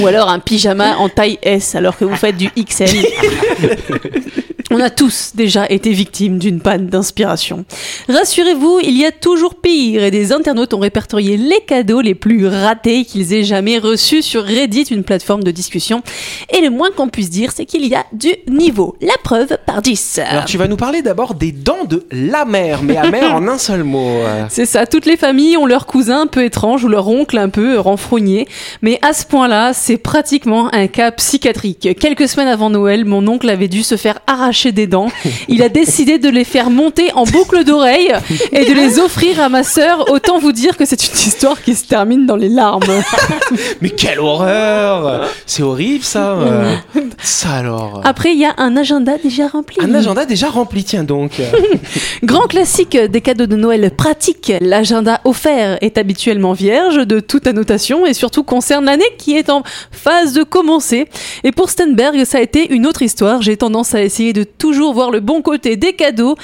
Ou 0.00 0.06
alors 0.06 0.28
un 0.28 0.38
pyjama 0.38 0.96
en 0.98 1.08
taille 1.08 1.38
S 1.42 1.74
alors 1.74 1.96
que 1.96 2.04
vous 2.04 2.14
faites 2.16 2.36
du 2.36 2.48
XL. 2.50 3.04
On 4.70 4.80
a 4.80 4.90
tous 4.90 5.32
déjà 5.34 5.66
été 5.70 5.92
victimes 5.92 6.38
d'une 6.38 6.60
panne 6.60 6.88
d'inspiration. 6.88 7.64
Rassurez-vous, 8.06 8.80
il 8.82 8.98
y 8.98 9.06
a 9.06 9.10
toujours 9.10 9.54
pire 9.54 10.04
et 10.04 10.10
des 10.10 10.30
internautes 10.30 10.74
ont 10.74 10.78
répertorié 10.78 11.38
les 11.38 11.60
cadeaux 11.66 12.02
les 12.02 12.14
plus 12.14 12.46
ratés 12.46 13.06
qu'ils 13.06 13.32
aient 13.32 13.44
jamais 13.44 13.78
reçus 13.78 14.20
sur 14.20 14.44
Reddit, 14.44 14.82
une 14.82 15.04
plateforme 15.04 15.42
de 15.42 15.50
discussion. 15.50 16.02
Et 16.54 16.60
le 16.60 16.68
moins 16.68 16.90
qu'on 16.94 17.08
puisse 17.08 17.30
dire, 17.30 17.50
c'est 17.54 17.64
qu'il 17.64 17.86
y 17.86 17.94
a 17.94 18.04
du 18.12 18.28
niveau. 18.46 18.94
La 19.00 19.14
preuve 19.24 19.56
par 19.64 19.80
10. 19.80 20.20
Alors 20.28 20.44
tu 20.44 20.58
vas 20.58 20.68
nous 20.68 20.76
parler 20.76 21.00
d'abord 21.00 21.34
des 21.34 21.50
dents 21.50 21.84
de 21.88 22.04
la 22.12 22.44
mère, 22.44 22.82
mais 22.82 22.98
amère 22.98 23.36
en 23.36 23.48
un 23.48 23.56
seul 23.56 23.84
mot. 23.84 24.18
euh. 24.18 24.44
C'est 24.50 24.66
ça, 24.66 24.86
toutes 24.86 25.06
les 25.06 25.16
familles 25.16 25.56
ont 25.56 25.66
leur 25.66 25.86
cousin 25.86 26.22
un 26.22 26.26
peu 26.26 26.44
étrange 26.44 26.84
ou 26.84 26.88
leur 26.88 27.08
oncle 27.08 27.38
un 27.38 27.48
peu 27.48 27.78
renfrogné. 27.78 28.46
Mais 28.82 28.98
à 29.00 29.14
ce 29.14 29.24
point-là, 29.24 29.72
c'est 29.72 29.96
pratiquement 29.96 30.68
un 30.74 30.88
cas 30.88 31.10
psychiatrique. 31.10 31.88
Quelques 31.98 32.28
semaines 32.28 32.48
avant 32.48 32.68
Noël, 32.68 33.06
mon 33.06 33.26
oncle 33.28 33.37
avait 33.46 33.68
dû 33.68 33.82
se 33.82 33.96
faire 33.96 34.18
arracher 34.26 34.72
des 34.72 34.86
dents. 34.86 35.08
Il 35.48 35.62
a 35.62 35.68
décidé 35.68 36.18
de 36.18 36.28
les 36.28 36.44
faire 36.44 36.70
monter 36.70 37.12
en 37.14 37.24
boucle 37.24 37.64
d'oreille 37.64 38.12
et 38.52 38.64
de 38.64 38.72
les 38.72 38.98
offrir 38.98 39.40
à 39.40 39.48
ma 39.48 39.62
sœur. 39.62 40.10
Autant 40.10 40.38
vous 40.38 40.52
dire 40.52 40.76
que 40.76 40.84
c'est 40.84 41.02
une 41.06 41.14
histoire 41.18 41.60
qui 41.62 41.74
se 41.74 41.84
termine 41.86 42.26
dans 42.26 42.36
les 42.36 42.48
larmes. 42.48 42.82
Mais 43.80 43.90
quelle 43.90 44.20
horreur 44.20 45.28
C'est 45.46 45.62
horrible 45.62 46.04
ça. 46.04 46.32
euh. 46.32 46.74
Ça 47.22 47.50
alors. 47.50 48.00
Après, 48.04 48.32
il 48.32 48.38
y 48.38 48.44
a 48.44 48.54
un 48.58 48.76
agenda 48.76 49.18
déjà 49.22 49.46
rempli. 49.48 49.76
Un 49.80 49.94
agenda 49.94 50.24
déjà 50.24 50.48
rempli, 50.48 50.84
tiens 50.84 51.04
donc. 51.04 51.40
Grand 52.22 52.46
classique 52.46 52.96
des 52.96 53.20
cadeaux 53.20 53.46
de 53.46 53.56
Noël 53.56 53.90
pratiques, 53.96 54.52
l'agenda 54.60 55.20
offert 55.24 55.78
est 55.80 55.98
habituellement 55.98 56.52
vierge 56.52 57.06
de 57.06 57.20
toute 57.20 57.46
annotation 57.46 58.06
et 58.06 58.14
surtout 58.14 58.42
concerne 58.42 58.84
l'année 58.86 59.04
qui 59.18 59.36
est 59.36 59.50
en 59.50 59.62
phase 59.90 60.32
de 60.32 60.42
commencer. 60.42 61.08
Et 61.44 61.52
pour 61.52 61.70
Stenberg, 61.70 62.24
ça 62.24 62.38
a 62.38 62.40
été 62.40 62.72
une 62.72 62.86
autre 62.86 63.02
histoire. 63.02 63.27
J'ai 63.40 63.56
tendance 63.56 63.94
à 63.94 64.02
essayer 64.02 64.32
de 64.32 64.44
toujours 64.44 64.94
voir 64.94 65.10
le 65.10 65.20
bon 65.20 65.42
côté 65.42 65.76
des 65.76 65.92
cadeaux, 65.92 66.36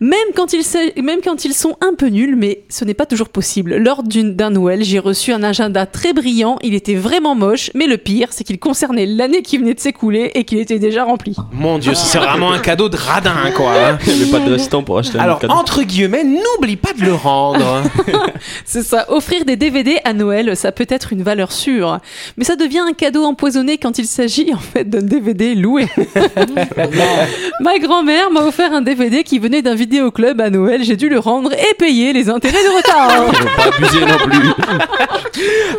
même 0.00 0.18
quand 0.34 0.52
ils, 0.52 0.62
sa- 0.64 0.78
même 1.02 1.20
quand 1.22 1.44
ils 1.44 1.54
sont 1.54 1.76
un 1.80 1.94
peu 1.94 2.06
nuls, 2.08 2.36
mais 2.36 2.62
ce 2.68 2.84
n'est 2.84 2.94
pas 2.94 3.06
toujours 3.06 3.28
possible. 3.28 3.76
Lors 3.76 4.02
d'un 4.02 4.50
Noël, 4.50 4.82
j'ai 4.84 4.98
reçu 4.98 5.32
un 5.32 5.42
agenda 5.42 5.86
très 5.86 6.12
brillant, 6.12 6.56
il 6.62 6.74
était 6.74 6.94
vraiment 6.94 7.34
moche, 7.34 7.70
mais 7.74 7.86
le 7.86 7.96
pire, 7.98 8.28
c'est 8.30 8.44
qu'il 8.44 8.58
concernait 8.58 9.06
l'année 9.06 9.42
qui 9.42 9.58
venait 9.58 9.74
de 9.74 9.80
s'écouler 9.80 10.30
et 10.34 10.44
qu'il 10.44 10.58
était 10.58 10.78
déjà 10.78 11.04
rempli. 11.04 11.34
Mon 11.52 11.78
dieu, 11.78 11.94
c'est 11.94 12.18
vraiment 12.18 12.52
un 12.52 12.58
cadeau 12.58 12.88
de 12.88 12.96
radin 12.96 13.50
quoi. 13.56 13.72
hein. 13.72 13.98
Il 14.06 14.14
n'y 14.16 14.22
avait 14.22 14.30
pas 14.30 14.40
de 14.44 14.52
restant 14.52 14.82
pour 14.82 14.98
acheter 14.98 15.18
un 15.18 15.22
Alors 15.22 15.38
cadeau. 15.38 15.54
entre 15.54 15.82
guillemets, 15.82 16.24
n'oublie 16.24 16.76
pas 16.76 16.92
de 16.92 17.02
le 17.04 17.14
rendre. 17.14 17.82
C'est 18.64 18.82
ça, 18.82 19.06
offrir 19.10 19.44
des 19.44 19.56
DVD 19.56 19.98
à 20.04 20.12
Noël, 20.12 20.56
ça 20.56 20.72
peut 20.72 20.86
être 20.88 21.12
une 21.12 21.22
valeur 21.22 21.52
sûre. 21.52 21.98
Mais 22.36 22.44
ça 22.44 22.56
devient 22.56 22.80
un 22.88 22.92
cadeau 22.92 23.24
empoisonné 23.24 23.78
quand 23.78 23.98
il 23.98 24.06
s'agit 24.06 24.52
en 24.54 24.58
fait 24.58 24.88
d'un 24.88 25.02
DVD 25.02 25.54
loué. 25.54 25.86
Ma 27.60 27.78
grand-mère 27.78 28.30
m'a 28.30 28.42
offert 28.42 28.72
un 28.72 28.80
DVD 28.82 29.22
qui 29.24 29.38
venait 29.38 29.62
d'un 29.62 29.74
vidéoclub 29.74 30.40
à 30.40 30.50
Noël, 30.50 30.82
j'ai 30.84 30.96
dû 30.96 31.08
le 31.08 31.18
rendre 31.18 31.52
et 31.52 31.74
payer 31.78 32.12
les 32.12 32.28
intérêts 32.28 32.62
de 32.62 32.76
retard. 32.76 33.32
Pas 33.56 33.76
abuser 33.76 34.00
non 34.04 34.18
plus. 34.18 34.48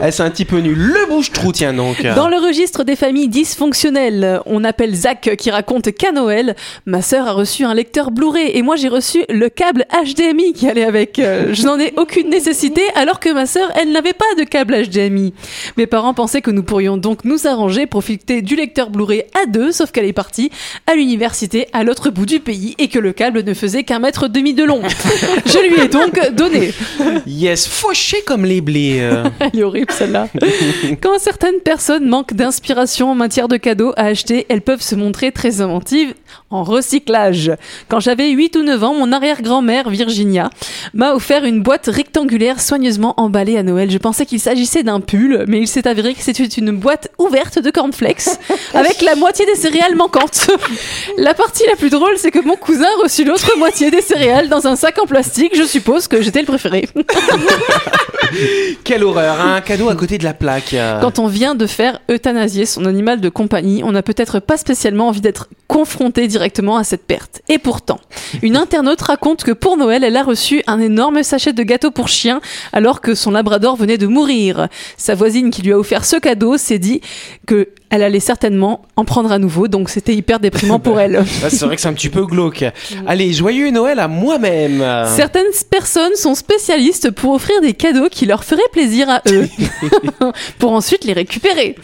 Eh, 0.05 0.11
c'est 0.11 0.23
un 0.23 0.29
petit 0.29 0.45
peu 0.45 0.59
nul. 0.59 0.77
Le 0.77 1.07
bouche-trou, 1.09 1.51
tiens 1.51 1.73
donc. 1.73 2.01
Dans 2.15 2.27
le 2.29 2.37
registre 2.37 2.83
des 2.83 2.95
familles 2.95 3.27
dysfonctionnelles, 3.27 4.41
on 4.45 4.63
appelle 4.63 4.93
Zach 4.95 5.29
qui 5.37 5.51
raconte 5.51 5.91
qu'à 5.93 6.11
Noël, 6.11 6.55
ma 6.85 7.01
sœur 7.01 7.27
a 7.27 7.33
reçu 7.33 7.63
un 7.65 7.73
lecteur 7.73 8.11
Blu-ray 8.11 8.51
et 8.53 8.61
moi 8.61 8.75
j'ai 8.75 8.87
reçu 8.89 9.23
le 9.29 9.49
câble 9.49 9.85
HDMI 9.91 10.53
qui 10.53 10.67
allait 10.69 10.85
avec. 10.85 11.19
Euh, 11.19 11.53
Je 11.53 11.63
n'en 11.65 11.79
ai 11.79 11.93
aucune 11.97 12.29
nécessité 12.29 12.81
alors 12.95 13.19
que 13.19 13.29
ma 13.33 13.45
sœur, 13.45 13.69
elle 13.79 13.91
n'avait 13.91 14.13
pas 14.13 14.25
de 14.37 14.43
câble 14.43 14.75
HDMI. 14.87 15.33
Mes 15.77 15.87
parents 15.87 16.13
pensaient 16.13 16.41
que 16.41 16.51
nous 16.51 16.63
pourrions 16.63 16.97
donc 16.97 17.23
nous 17.23 17.47
arranger, 17.47 17.85
profiter 17.85 18.41
du 18.41 18.55
lecteur 18.55 18.89
Blu-ray 18.89 19.23
à 19.41 19.45
deux, 19.47 19.71
sauf 19.71 19.91
qu'elle 19.91 20.05
est 20.05 20.13
partie 20.13 20.34
à 20.87 20.95
l'université 20.95 21.67
à 21.73 21.83
l'autre 21.83 22.09
bout 22.09 22.25
du 22.25 22.39
pays 22.39 22.75
et 22.77 22.87
que 22.87 22.99
le 22.99 23.13
câble 23.13 23.43
ne 23.43 23.53
faisait 23.53 23.83
qu'un 23.83 23.99
mètre 23.99 24.27
demi 24.27 24.53
de 24.53 24.63
long. 24.63 24.81
Je 25.45 25.59
lui 25.69 25.81
ai 25.81 25.87
donc 25.87 26.19
donné. 26.33 26.73
Yes, 27.25 27.67
fauché 27.67 28.21
comme 28.25 28.45
les 28.45 28.61
blés. 28.61 28.99
euh. 29.01 29.23
Elle 29.39 29.59
est 29.59 29.63
horrible 29.63 29.91
celle-là. 29.91 30.27
Quand 31.01 31.17
certaines 31.19 31.59
personnes 31.63 32.07
manquent 32.07 32.33
d'inspiration 32.33 33.11
en 33.11 33.15
matière 33.15 33.47
de 33.47 33.57
cadeaux 33.57 33.93
à 33.97 34.05
acheter, 34.05 34.45
elles 34.49 34.61
peuvent 34.61 34.81
se 34.81 34.95
montrer 34.95 35.31
très 35.31 35.61
inventives 35.61 36.13
en 36.49 36.63
recyclage. 36.63 37.51
Quand 37.89 37.99
j'avais 37.99 38.29
8 38.29 38.55
ou 38.57 38.63
9 38.63 38.83
ans, 38.83 38.93
mon 38.93 39.11
arrière-grand-mère, 39.11 39.89
Virginia, 39.89 40.49
m'a 40.93 41.13
offert 41.13 41.43
une 41.45 41.61
boîte 41.61 41.87
rectangulaire 41.87 42.59
soigneusement 42.61 43.13
emballée 43.17 43.57
à 43.57 43.63
Noël. 43.63 43.89
Je 43.91 43.97
pensais 43.97 44.25
qu'il 44.25 44.39
s'agissait 44.39 44.83
d'un 44.83 44.99
pull, 44.99 45.45
mais 45.47 45.59
il 45.59 45.67
s'est 45.67 45.87
avéré 45.87 46.13
que 46.13 46.21
c'était 46.21 46.43
une 46.45 46.71
boîte 46.71 47.09
ouverte 47.17 47.59
de 47.59 47.69
cornflakes 47.71 48.27
avec 48.73 49.01
la 49.01 49.15
moitié 49.15 49.45
des 49.45 49.55
céréales 49.55 49.95
manquantes. 49.95 50.14
La 51.17 51.34
partie 51.34 51.63
la 51.67 51.75
plus 51.75 51.89
drôle, 51.89 52.17
c'est 52.17 52.31
que 52.31 52.39
mon 52.39 52.55
cousin 52.55 52.86
a 52.86 53.03
reçu 53.03 53.25
l'autre 53.25 53.51
moitié 53.57 53.91
des 53.91 54.01
céréales 54.01 54.50
dans 54.50 54.67
un 54.67 54.75
sac 54.75 54.98
en 55.00 55.05
plastique. 55.05 55.55
Je 55.55 55.63
suppose 55.63 56.07
que 56.07 56.22
j'étais 56.22 56.39
le 56.39 56.45
préféré. 56.45 56.88
Quelle 58.84 59.03
horreur, 59.03 59.39
hein, 59.39 59.55
un 59.55 59.62
cadeau 59.62 59.89
à 59.89 59.95
côté 59.95 60.17
de 60.17 60.24
la 60.24 60.34
plaque. 60.34 60.75
Quand 61.01 61.20
on 61.20 61.27
vient 61.27 61.55
de 61.55 61.68
faire 61.68 62.00
euthanasier 62.09 62.66
son 62.66 62.85
animal 62.85 63.22
de 63.22 63.29
compagnie, 63.29 63.83
on 63.83 63.92
n'a 63.92 64.03
peut-être 64.03 64.39
pas 64.39 64.57
spécialement 64.57 65.07
envie 65.07 65.22
d'être 65.22 65.48
confronté 65.68 66.27
directement 66.27 66.77
à 66.77 66.83
cette 66.83 67.05
perte. 67.05 67.42
Et 67.50 67.59
pourtant, 67.59 68.00
une 68.42 68.57
internaute 68.57 69.01
raconte 69.01 69.44
que 69.44 69.51
pour 69.51 69.77
Noël, 69.77 70.03
elle 70.03 70.18
a 70.18 70.24
reçu 70.24 70.63
un 70.68 70.79
énorme 70.79 71.24
sachet 71.24 71.53
de 71.53 71.63
gâteaux 71.63 71.92
pour 71.92 72.07
chien 72.07 72.42
alors 72.74 73.01
que 73.01 73.16
son 73.16 73.31
labrador 73.31 73.75
venait 73.75 73.98
de 73.98 74.07
mourir. 74.07 74.68
Sa 74.98 75.16
voisine 75.16 75.50
qui 75.51 75.61
lui 75.61 75.72
a 75.72 75.79
offert 75.79 76.05
ce 76.05 76.18
cadeau 76.18 76.57
s'est 76.57 76.79
dit 76.79 77.01
que 77.48 77.70
elle 77.89 78.03
allait 78.03 78.19
certainement 78.19 78.81
en 78.95 79.05
prendre 79.05 79.31
à 79.31 79.39
nouveau, 79.39 79.67
donc 79.67 79.89
c'était 79.89 80.13
hyper 80.13 80.39
déprimant 80.39 80.79
pour 80.79 81.00
elle. 81.00 81.24
C'est 81.50 81.65
vrai 81.65 81.75
que 81.75 81.81
c'est 81.81 81.87
un 81.87 81.93
petit 81.93 82.09
peu 82.09 82.25
glauque. 82.25 82.65
Allez, 83.07 83.33
joyeux 83.33 83.69
Noël 83.71 84.00
à 84.00 84.07
moi-même. 84.07 84.83
Certaines 85.07 85.45
personnes 85.69 86.15
sont 86.15 86.35
spécialistes 86.35 87.11
pour 87.11 87.33
offrir 87.33 87.61
des 87.61 87.74
cadeaux 87.74 88.09
qui 88.09 88.25
leur 88.25 88.43
feraient 88.43 88.61
plaisir 88.71 89.09
à 89.09 89.21
eux, 89.29 89.48
pour 90.59 90.71
ensuite 90.71 91.03
les 91.05 91.13
récupérer. 91.13 91.75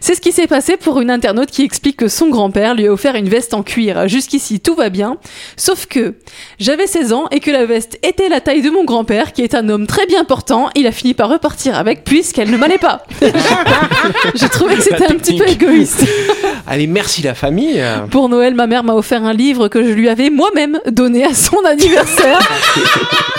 C'est 0.00 0.14
ce 0.14 0.20
qui 0.20 0.32
s'est 0.32 0.46
passé 0.46 0.76
pour 0.76 1.00
une 1.00 1.10
internaute 1.10 1.50
qui 1.50 1.62
explique 1.62 1.96
que 1.96 2.08
son 2.08 2.28
grand-père 2.28 2.74
lui 2.74 2.86
a 2.86 2.92
offert 2.92 3.14
une 3.14 3.28
veste 3.28 3.54
en 3.54 3.62
cuir. 3.62 4.08
Jusqu'ici, 4.08 4.60
tout 4.60 4.74
va 4.74 4.88
bien, 4.88 5.18
sauf 5.56 5.86
que 5.86 6.14
j'avais 6.58 6.86
16 6.86 7.12
ans 7.12 7.26
et 7.30 7.40
que 7.40 7.50
la 7.50 7.66
veste 7.66 7.98
était 8.02 8.28
la 8.28 8.40
taille 8.40 8.62
de 8.62 8.70
mon 8.70 8.84
grand-père, 8.84 9.32
qui 9.32 9.42
est 9.42 9.54
un 9.54 9.68
homme 9.68 9.86
très 9.86 10.06
bien 10.06 10.24
portant. 10.24 10.70
Il 10.74 10.86
a 10.86 10.92
fini 10.92 11.14
par 11.14 11.28
repartir 11.28 11.76
avec 11.76 12.04
puisqu'elle 12.04 12.50
ne 12.50 12.56
m'allait 12.56 12.78
pas. 12.78 13.04
J'ai 14.34 14.48
trouvé 14.48 14.76
que 14.76 14.82
c'était 14.82 15.06
un 15.06 15.16
petit 15.16 15.36
peu 15.36 15.49
égoïste. 15.50 16.04
Allez, 16.72 16.86
merci 16.86 17.20
la 17.20 17.34
famille. 17.34 17.82
Pour 18.12 18.28
Noël, 18.28 18.54
ma 18.54 18.68
mère 18.68 18.84
m'a 18.84 18.94
offert 18.94 19.24
un 19.24 19.32
livre 19.32 19.66
que 19.66 19.82
je 19.82 19.90
lui 19.90 20.08
avais 20.08 20.30
moi-même 20.30 20.78
donné 20.86 21.24
à 21.24 21.34
son 21.34 21.56
anniversaire. 21.64 22.38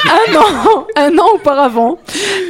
un 0.05 0.35
an, 0.35 0.85
un 0.97 1.17
an 1.17 1.27
auparavant. 1.35 1.97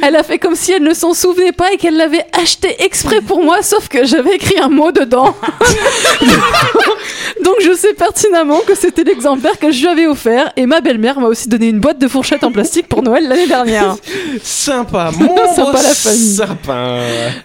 Elle 0.02 0.16
a 0.16 0.24
fait 0.24 0.40
comme 0.40 0.56
si 0.56 0.72
elle 0.72 0.82
ne 0.82 0.92
s'en 0.92 1.14
souvenait 1.14 1.52
pas 1.52 1.72
et 1.72 1.76
qu'elle 1.76 1.96
l'avait 1.96 2.26
acheté 2.32 2.82
exprès 2.82 3.20
pour 3.20 3.44
moi, 3.44 3.62
sauf 3.62 3.86
que 3.86 4.04
j'avais 4.04 4.34
écrit 4.34 4.58
un 4.58 4.70
mot 4.70 4.90
dedans. 4.90 5.36
Donc 7.44 7.54
je 7.64 7.74
sais 7.74 7.94
pertinemment 7.94 8.60
que 8.66 8.74
c'était 8.74 9.04
l'exemplaire 9.04 9.58
que 9.58 9.70
je 9.70 9.80
lui 9.80 9.88
avais 9.88 10.06
offert 10.06 10.52
et 10.56 10.66
ma 10.66 10.80
belle-mère 10.80 11.20
m'a 11.20 11.28
aussi 11.28 11.48
donné 11.48 11.68
une 11.68 11.80
boîte 11.80 12.00
de 12.00 12.08
fourchettes 12.08 12.44
en 12.44 12.50
plastique 12.50 12.88
pour 12.88 13.02
Noël 13.02 13.28
l'année 13.28 13.46
dernière. 13.46 13.96
Sympa, 14.42 15.10
mon 15.18 15.36
Sympa 15.54 15.82
la 15.82 15.94
famille. 15.94 16.40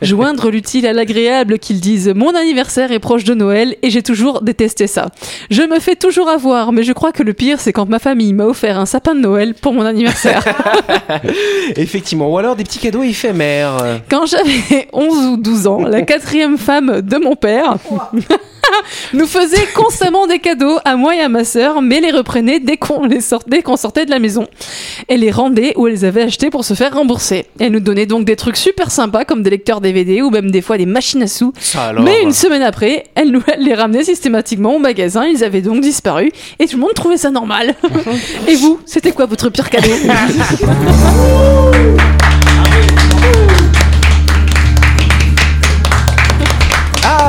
Joindre 0.02 0.50
l'utile 0.50 0.88
à 0.88 0.94
l'agréable 0.94 1.60
qu'ils 1.60 1.80
disent 1.80 2.12
mon 2.16 2.34
anniversaire 2.34 2.92
est 2.92 3.00
proche 3.00 3.24
de 3.28 3.34
Noël 3.34 3.76
et 3.82 3.90
j'ai 3.90 4.02
toujours 4.02 4.42
détesté 4.42 4.88
ça. 4.88 5.10
Je 5.50 5.62
me 5.64 5.80
fais 5.80 5.96
toujours 5.96 6.30
avoir, 6.30 6.72
mais 6.72 6.84
je 6.84 6.94
crois 6.94 7.12
que 7.12 7.24
le 7.24 7.34
pire 7.34 7.60
c'est 7.60 7.74
quand 7.74 7.88
ma 7.88 8.00
famille 8.00 8.34
m'a 8.34 8.46
offert 8.46 8.80
un 8.80 8.86
sapin 8.86 9.16
de 9.16 9.20
Noël 9.20 9.54
pour 9.54 9.74
mon 9.74 9.86
anniversaire. 9.86 10.44
Effectivement, 11.76 12.32
ou 12.32 12.38
alors 12.38 12.56
des 12.56 12.64
petits 12.64 12.80
cadeaux 12.80 13.04
éphémères. 13.04 14.02
Quand 14.10 14.26
j'avais 14.26 14.88
11 14.94 15.26
ou 15.28 15.38
12 15.38 15.68
ans, 15.68 15.82
la 15.84 16.02
quatrième 16.02 16.58
femme 16.58 17.02
de 17.02 17.18
mon 17.18 17.36
père 17.36 17.78
nous 19.14 19.28
faisait 19.28 19.68
constamment 19.74 20.28
des 20.28 20.40
cadeaux 20.40 20.78
à 20.86 20.96
moi 20.96 21.16
et 21.16 21.20
à 21.20 21.30
ma 21.30 21.44
sœur, 21.44 21.82
mais 21.82 22.00
les 22.00 22.12
reprenait 22.12 22.60
dès 22.60 22.78
qu'on 22.78 23.06
les 23.06 23.22
sortait, 23.22 23.62
qu'on 23.62 23.78
sortait 23.78 24.06
de 24.06 24.12
la 24.12 24.20
maison. 24.20 24.48
Elle 25.08 25.22
les 25.22 25.32
rendait 25.32 25.74
où 25.76 25.88
elle 25.88 25.94
les 25.94 26.06
avait 26.06 26.24
achetés 26.24 26.50
pour 26.50 26.66
se 26.66 26.74
faire 26.74 26.94
rembourser. 26.94 27.46
Elle 27.60 27.72
nous 27.72 27.80
donnait 27.80 28.06
donc 28.06 28.26
des 28.26 28.36
trucs 28.36 28.58
super 28.58 28.92
sympas 28.92 29.26
comme 29.26 29.44
des 29.44 29.50
lecteurs 29.50 29.82
DVD 29.82 30.22
ou 30.22 30.30
même 30.30 30.52
des 30.52 30.62
fois 30.62 30.78
des 30.78 30.86
machines 30.86 31.24
à 31.24 31.28
sous. 31.28 31.54
Alors. 31.76 32.04
Mais 32.04 32.22
une 32.22 32.34
semaine 32.34 32.62
après, 32.62 33.06
elle 33.16 33.32
nous 33.32 33.42
elle 33.48 33.64
les 33.64 33.74
ramenait 33.74 34.04
systématiquement 34.04 34.76
au 34.76 34.80
magasin, 34.80 35.26
ils 35.26 35.44
avaient 35.44 35.62
donc 35.62 35.82
disparu 35.82 36.32
et 36.60 36.68
tout 36.68 36.78
le 36.78 36.82
monde 36.82 36.94
trouvait 36.94 37.18
ça 37.18 37.30
normal. 37.30 37.76
et 38.48 38.56
vous, 38.56 38.80
c'était 38.86 39.12
quoi 39.12 39.26
votre 39.26 39.50
pire 39.50 39.70
cadeau? 39.70 39.88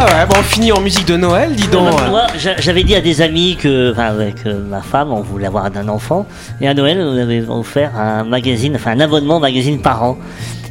Ah 0.01 0.05
ouais, 0.05 0.27
bon, 0.27 0.37
on 0.39 0.43
finit 0.43 0.71
en 0.71 0.81
musique 0.81 1.07
de 1.07 1.17
Noël, 1.17 1.53
dis 1.55 1.67
donc. 1.69 1.89
J'avais 2.59 2.85
dit 2.85 2.95
à 2.95 3.01
des 3.01 3.21
amis 3.21 3.57
que, 3.61 3.91
enfin, 3.93 4.05
avec 4.05 4.47
euh, 4.47 4.61
ma 4.69 4.81
femme, 4.81 5.13
on 5.13 5.23
voulait 5.23 5.47
avoir 5.47 5.65
un 5.67 5.89
enfant. 5.89 6.25
Et 6.61 6.69
à 6.69 6.75
Noël, 6.75 7.01
on 7.01 7.17
avait 7.19 7.43
offert 7.49 7.91
un 7.99 8.23
magazine, 8.23 8.77
enfin, 8.77 8.93
un 8.93 9.01
abonnement 9.01 9.39
au 9.39 9.41
magazine 9.41 9.81
par 9.81 10.03
an. 10.05 10.17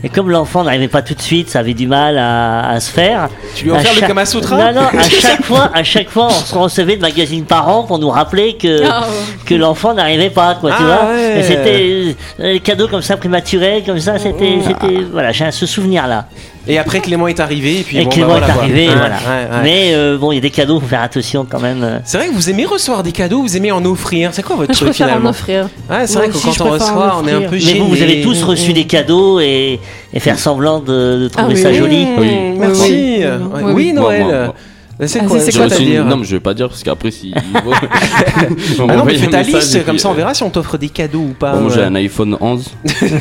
Et 0.03 0.09
comme 0.09 0.29
l'enfant 0.29 0.63
n'arrivait 0.63 0.87
pas 0.87 1.01
tout 1.01 1.15
de 1.15 1.21
suite, 1.21 1.49
ça 1.49 1.59
avait 1.59 1.73
du 1.73 1.87
mal 1.87 2.17
à, 2.17 2.69
à 2.69 2.79
se 2.79 2.89
faire. 2.91 3.29
Tu 3.55 3.65
lui 3.65 3.71
as 3.71 3.75
offert 3.77 3.93
le 3.95 3.99
chaque- 3.99 4.07
Kama 4.09 4.25
Sutra 4.25 4.71
Non, 4.71 4.81
non, 4.81 4.87
à 4.99 5.03
chaque 5.09 5.43
fois, 5.43 5.71
à 5.73 5.83
chaque 5.83 6.09
fois, 6.09 6.27
on 6.27 6.29
se 6.29 6.55
recevait 6.55 6.95
le 6.95 7.01
magazine 7.01 7.43
Parents 7.45 7.83
pour 7.83 7.97
nous 7.99 8.09
rappeler 8.09 8.55
que, 8.55 8.83
Ah, 8.89 9.01
ouais. 9.01 9.07
que 9.45 9.55
l'enfant 9.55 9.93
n'arrivait 9.95 10.29
pas, 10.29 10.55
quoi, 10.55 10.69
tu 10.71 10.77
Ah, 10.79 10.83
vois. 10.85 11.09
ouais. 11.13 11.39
Et 11.39 11.43
c'était 11.43 12.15
euh, 12.39 12.53
les 12.53 12.59
cadeaux 12.59 12.87
comme 12.87 13.01
ça 13.01 13.17
prématurés, 13.17 13.83
comme 13.85 13.99
ça, 13.99 14.19
c'était, 14.19 14.59
c'était, 14.65 15.01
voilà, 15.11 15.31
j'ai 15.33 15.51
ce 15.51 15.65
souvenir-là. 15.65 16.25
Et 16.67 16.77
après 16.77 16.99
Clément 16.99 17.27
est 17.27 17.39
arrivé 17.39 17.80
et 17.80 17.84
puis 17.84 17.97
Et 17.97 18.03
bon, 18.03 18.10
Clément 18.10 18.27
bah, 18.34 18.39
voilà, 18.39 18.47
est 18.47 18.58
arrivé, 18.60 18.86
voilà. 18.88 19.15
ouais, 19.15 19.51
ouais. 19.51 19.63
Mais 19.63 19.89
euh, 19.93 20.17
bon, 20.17 20.32
il 20.32 20.36
y 20.36 20.38
a 20.38 20.41
des 20.41 20.49
cadeaux, 20.49 20.80
faut 20.80 20.88
faire 20.88 21.01
attention 21.01 21.45
quand 21.49 21.60
même. 21.60 21.84
euh. 21.84 21.99
C'est 22.06 22.17
vrai 22.17 22.27
que 22.27 22.34
vous 22.34 22.49
aimez 22.49 22.65
recevoir 22.65 23.03
des 23.03 23.12
cadeaux, 23.12 23.41
vous 23.41 23.56
aimez 23.58 23.71
en 23.71 23.84
offrir. 23.86 24.32
C'est 24.34 24.43
quoi 24.43 24.56
votre 24.56 24.73
Je 24.73 24.77
truc 24.77 24.89
préfère 24.89 25.08
en 25.08 25.10
finalement 25.10 25.30
offrir. 25.30 25.69
Ouais, 25.89 26.06
c'est 26.08 26.17
vrai 26.17 26.27
que 26.30 26.34
quand 26.34 26.65
on 26.65 26.69
reçoit, 26.71 27.21
on 27.23 27.27
est 27.27 27.32
un 27.34 27.41
peu 27.49 27.58
Mais 27.65 27.73
vous, 27.80 27.88
vous 27.88 28.01
avez 28.01 28.21
tous 28.21 28.43
reçu 28.43 28.73
des 28.73 28.86
cadeaux 28.86 29.39
et, 29.39 29.80
et 30.13 30.19
faire 30.19 30.38
semblant 30.39 30.80
de, 30.80 31.19
de 31.23 31.27
trouver 31.30 31.53
Ah 31.53 31.56
oui. 31.56 31.62
ça 31.62 31.73
joli. 31.73 32.06
Oui. 32.17 32.32
Merci. 32.58 33.19
Oui. 33.73 33.93
Noël. 33.93 34.51
C'est 35.05 35.19
Ah, 35.21 35.25
quoi, 35.27 35.39
c'est- 35.39 35.55
quoi 35.55 35.67
dire 35.67 36.05
Non, 36.05 36.17
mais 36.17 36.23
je 36.25 36.31
vais 36.36 36.39
pas 36.39 36.53
dire 36.55 36.69
parce 36.69 36.81
qu'après, 36.83 37.12
si. 37.12 37.33
Ah 38.89 38.95
non, 38.95 39.05
mais 39.05 39.15
fais 39.17 39.27
ta 39.27 39.41
liste, 39.43 39.86
comme 39.86 39.97
ça 39.99 40.10
on 40.10 40.13
verra 40.13 40.33
si 40.33 40.43
on 40.43 40.49
t'offre 40.49 40.77
des 40.77 40.89
cadeaux 40.89 41.19
ou 41.19 41.33
pas. 41.38 41.53
moi, 41.55 41.71
j'ai 41.73 41.83
un 41.83 41.95
iPhone 41.95 42.38
11. 42.39 42.65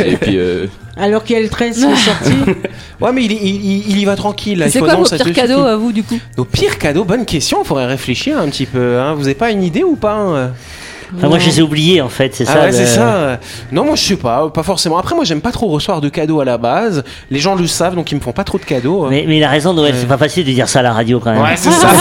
et 0.05 0.17
puis. 0.17 0.39
euh, 0.39 0.67
Alors 0.97 1.23
qu'il 1.25 1.37
y 1.37 1.39
a 1.39 1.43
le 1.43 1.49
13 1.49 1.77
qui 1.77 1.85
est 1.85 1.97
sorti. 1.97 2.33
Ouais, 3.01 3.12
mais 3.12 3.25
il, 3.27 3.33
il- 3.33 3.65
il- 3.65 3.91
il 3.91 3.99
y 3.99 4.05
va 4.07 4.17
tranquille. 4.17 4.59
là, 4.59 4.71
C'est 4.71 4.79
il 4.79 4.83
quoi 4.85 4.95
vos 4.95 5.05
pires 5.05 5.33
cadeaux 5.35 5.61
à 5.65 5.77
vous 5.77 5.93
du 5.93 6.03
coup? 6.03 6.19
Nos 6.39 6.47
pires 6.47 6.79
cadeaux, 6.79 7.05
bonne 7.05 7.27
question, 7.27 7.62
faudrait 7.62 7.85
réfléchir 7.85 8.39
un 8.39 8.49
petit 8.49 8.65
peu. 8.65 8.99
Hein. 8.99 9.12
Vous 9.12 9.27
avez 9.27 9.35
pas 9.35 9.51
une 9.51 9.62
idée 9.62 9.83
ou 9.85 9.97
pas 9.97 10.15
hein? 10.15 10.53
Enfin, 11.16 11.29
moi, 11.29 11.38
je 11.38 11.47
les 11.47 11.59
ai 11.59 11.62
oubliés 11.62 12.01
en 12.01 12.09
fait, 12.09 12.35
c'est 12.35 12.45
Ah 12.49 12.53
ça. 12.53 12.61
ouais, 12.61 12.66
le- 12.69 12.73
c'est 12.73 12.87
ça. 12.87 13.38
Non, 13.73 13.85
moi 13.85 13.95
je 13.97 14.03
sais 14.03 14.16
pas, 14.16 14.49
pas 14.49 14.62
forcément. 14.62 14.99
Après, 14.99 15.14
moi 15.14 15.25
j'aime 15.25 15.40
pas 15.40 15.53
trop 15.53 15.66
recevoir 15.69 16.01
de 16.01 16.09
cadeaux 16.09 16.40
à 16.40 16.45
la 16.45 16.59
base. 16.59 17.05
Les 17.31 17.38
gens 17.38 17.55
le 17.55 17.66
savent, 17.66 17.95
donc 17.95 18.11
ils 18.12 18.16
me 18.16 18.21
font 18.21 18.33
pas 18.33 18.45
trop 18.45 18.59
de 18.59 18.64
cadeaux. 18.64 19.07
Mais, 19.09 19.25
mais 19.29 19.37
il 19.38 19.45
a 19.45 19.49
raison, 19.49 19.73
Noël, 19.75 19.95
c'est 19.99 20.07
pas 20.09 20.16
facile 20.19 20.45
de 20.45 20.53
dire 20.53 20.69
ça 20.69 20.81
à 20.81 20.83
la 20.83 20.92
radio 20.92 21.21
quand 21.21 21.33
même. 21.33 21.42
Ouais, 21.42 21.55
c'est 21.57 21.71
ça. 21.71 21.88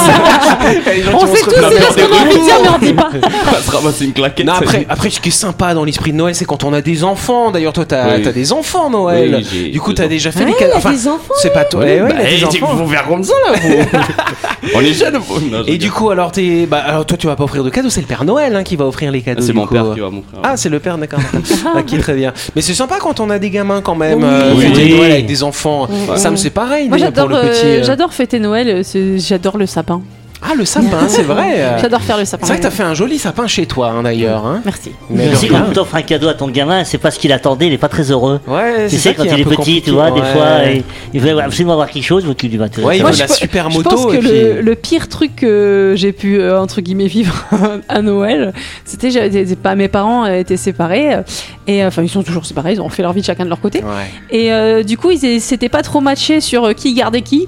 Les 0.95 1.03
gens 1.03 1.11
On 1.13 1.19
sait 1.27 1.41
tous 1.43 1.49
ce 1.49 1.55
qu'on 1.55 1.63
a 1.63 1.67
envie 1.67 2.37
de 2.37 2.43
dire, 2.43 2.55
mais 2.63 2.69
on 2.75 2.79
dit 2.79 2.93
pas. 2.93 3.09
on 3.47 3.51
va 3.51 3.59
se 3.61 3.71
ramasser 3.71 4.05
une 4.05 4.13
claquette. 4.13 4.45
Non, 4.45 4.53
après, 4.53 4.85
après, 4.89 5.09
ce 5.09 5.19
qui 5.19 5.29
est 5.29 5.31
sympa 5.31 5.73
dans 5.73 5.83
l'esprit 5.83 6.11
de 6.11 6.17
Noël, 6.17 6.35
c'est 6.35 6.45
quand 6.45 6.63
on 6.63 6.73
a 6.73 6.81
des 6.81 7.03
enfants. 7.03 7.51
D'ailleurs, 7.51 7.73
toi, 7.73 7.85
t'as 7.85 8.15
Oui. 8.15 8.21
t'as 8.23 8.31
des 8.31 8.51
enfants, 8.53 8.89
Noël. 8.89 9.43
Oui, 9.53 9.71
du 9.71 9.79
coup, 9.79 9.93
t'as 9.93 10.07
déjà 10.07 10.31
fait 10.31 10.39
Ouais, 10.39 10.45
des 10.45 10.51
il 10.51 10.57
cadeaux. 10.57 10.73
Enfin, 10.77 10.93
c'est 11.41 11.53
pas 11.53 11.65
toi. 11.65 11.81
Ouais, 11.81 12.01
Ouais, 12.01 12.11
ouais, 12.13 12.37
vous 12.39 12.93
comme 13.07 13.23
ça 13.23 13.33
là, 13.45 13.57
vous. 13.61 14.69
on 14.75 14.81
est 14.81 14.93
jeunes. 14.93 15.19
Et 15.67 15.77
du 15.77 15.91
coup, 15.91 16.09
alors, 16.09 16.31
t'es, 16.31 16.65
bah, 16.65 16.81
alors, 16.85 17.05
toi, 17.05 17.17
tu 17.17 17.27
vas 17.27 17.35
pas 17.35 17.43
offrir 17.43 17.63
de 17.63 17.69
cadeaux. 17.69 17.89
C'est 17.89 18.01
le 18.01 18.07
Père 18.07 18.23
Noël 18.25 18.55
hein, 18.55 18.63
qui 18.63 18.75
va 18.75 18.85
offrir 18.85 18.94
les 19.01 19.21
cadeaux. 19.21 19.41
c'est 19.41 19.53
mon 19.53 19.65
coup. 19.65 19.73
père 19.73 19.93
qui 19.93 19.99
va 19.99 20.10
m'offrir. 20.10 20.39
Ah, 20.43 20.58
c'est 20.58 20.69
le 20.69 20.79
père, 20.79 20.97
d'accord. 20.97 21.19
ok, 21.77 21.99
très 21.99 22.13
bien. 22.15 22.34
Mais 22.55 22.62
c'est 22.62 22.73
sympa 22.73 22.97
quand 22.99 23.19
on 23.19 23.29
a 23.29 23.39
des 23.39 23.49
gamins 23.49 23.81
quand 23.81 23.95
même. 23.95 24.19
Oui. 24.19 24.23
euh, 24.25 24.53
Oui. 24.55 24.62
fêter 24.65 24.89
Noël 24.95 25.12
avec 25.12 25.25
des 25.25 25.43
enfants. 25.43 25.88
Oui. 25.89 26.17
Sam, 26.17 26.38
c'est 26.38 26.49
pareil. 26.49 26.88
Moi 26.89 26.97
déjà, 26.97 27.12
pour 27.12 27.23
j'adore 27.29 27.43
le 27.43 27.49
petit. 27.49 27.65
euh, 27.65 27.79
euh. 27.79 27.84
j'adore 27.84 28.13
fêter 28.13 28.39
Noël, 28.39 28.84
euh, 28.95 29.17
j'adore 29.17 29.58
le 29.58 29.65
sapin. 29.65 30.01
Ah, 30.47 30.53
le 30.55 30.65
sapin, 30.65 30.99
c'est 31.08 31.23
vrai. 31.23 31.77
J'adore 31.81 32.01
faire 32.01 32.17
le 32.17 32.25
sapin. 32.25 32.45
C'est 32.45 32.53
vrai 32.53 32.58
que 32.60 32.63
t'as 32.63 32.71
fait 32.71 32.84
un 32.84 32.93
joli 32.93 33.17
sapin 33.17 33.47
chez 33.47 33.65
toi, 33.65 33.89
hein, 33.89 34.03
d'ailleurs. 34.03 34.45
Hein. 34.45 34.62
Merci. 34.65 34.91
Mais 35.10 35.31
aussi, 35.31 35.47
de 35.47 35.51
quand 35.53 35.71
tu 35.73 35.79
offres 35.79 35.95
un 35.95 36.01
cadeau 36.01 36.27
à 36.27 36.34
ton 36.34 36.47
gamin, 36.49 36.84
c'est 36.84 36.97
pas 36.97 37.12
ce 37.12 37.19
qu'il 37.19 37.31
attendait, 37.31 37.67
il 37.67 37.73
est 37.73 37.77
pas 37.77 37.89
très 37.89 38.12
heureux. 38.12 38.39
Ouais, 38.47 38.88
Tu 38.89 38.95
c'est 38.97 39.10
sais, 39.10 39.13
quand 39.15 39.23
il 39.23 39.39
est 39.39 39.43
petit, 39.45 39.81
tu 39.81 39.91
vois, 39.91 40.12
des 40.12 40.21
fois, 40.21 40.63
il, 40.73 40.84
il 41.13 41.19
veut 41.21 41.38
absolument 41.39 41.73
avoir 41.73 41.89
quelque 41.89 42.03
chose, 42.05 42.25
tu 42.38 42.47
lui 42.47 42.58
vas 42.58 42.69
te. 42.69 42.81
Ouais, 42.81 42.97
il 42.97 43.01
Moi, 43.01 43.12
veut 43.12 43.15
je 43.15 43.21
la 43.21 43.27
pe- 43.27 43.34
super 43.34 43.69
Je 43.71 43.77
moto. 43.77 43.89
pense 43.89 44.05
que 44.05 44.17
puis... 44.17 44.27
le, 44.29 44.62
le 44.62 44.75
pire 44.75 45.08
truc 45.10 45.36
que 45.36 45.93
j'ai 45.95 46.12
pu 46.12 46.39
euh, 46.39 46.60
entre 46.62 46.81
guillemets 46.81 47.08
vivre 47.08 47.34
à 47.89 48.01
Noël, 48.01 48.53
c'était 48.84 49.55
pas 49.55 49.75
mes 49.75 49.88
parents 49.88 50.25
étaient 50.25 50.58
séparés 50.58 51.15
euh, 51.15 51.21
et 51.67 51.84
enfin 51.86 52.01
ils 52.03 52.10
sont 52.10 52.23
toujours 52.23 52.45
séparés, 52.45 52.73
ils 52.73 52.81
ont 52.81 52.89
fait 52.89 53.01
leur 53.01 53.13
vie 53.13 53.23
chacun 53.23 53.43
de 53.45 53.49
leur 53.49 53.60
côté. 53.62 53.79
Ouais. 53.79 54.12
Et 54.29 54.51
euh, 54.53 54.84
du 54.84 54.97
coup, 54.97 55.12
ils 55.12 55.41
s'étaient 55.41 55.69
pas 55.69 55.81
trop 55.81 56.01
matchés 56.01 56.41
sur 56.41 56.73
qui 56.75 56.93
gardait 56.93 57.21
qui. 57.21 57.47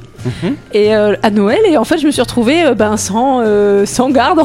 Et 0.74 0.96
euh, 0.96 1.16
à 1.24 1.30
Noël, 1.30 1.60
et 1.70 1.78
en 1.78 1.84
fait, 1.84 1.98
je 2.00 2.06
me 2.06 2.12
suis 2.12 2.22
retrouvée 2.22 2.64
euh, 2.66 2.74
ben, 2.74 2.98
sans, 2.98 3.42
euh, 3.42 3.86
sans 3.86 4.10
garde. 4.10 4.42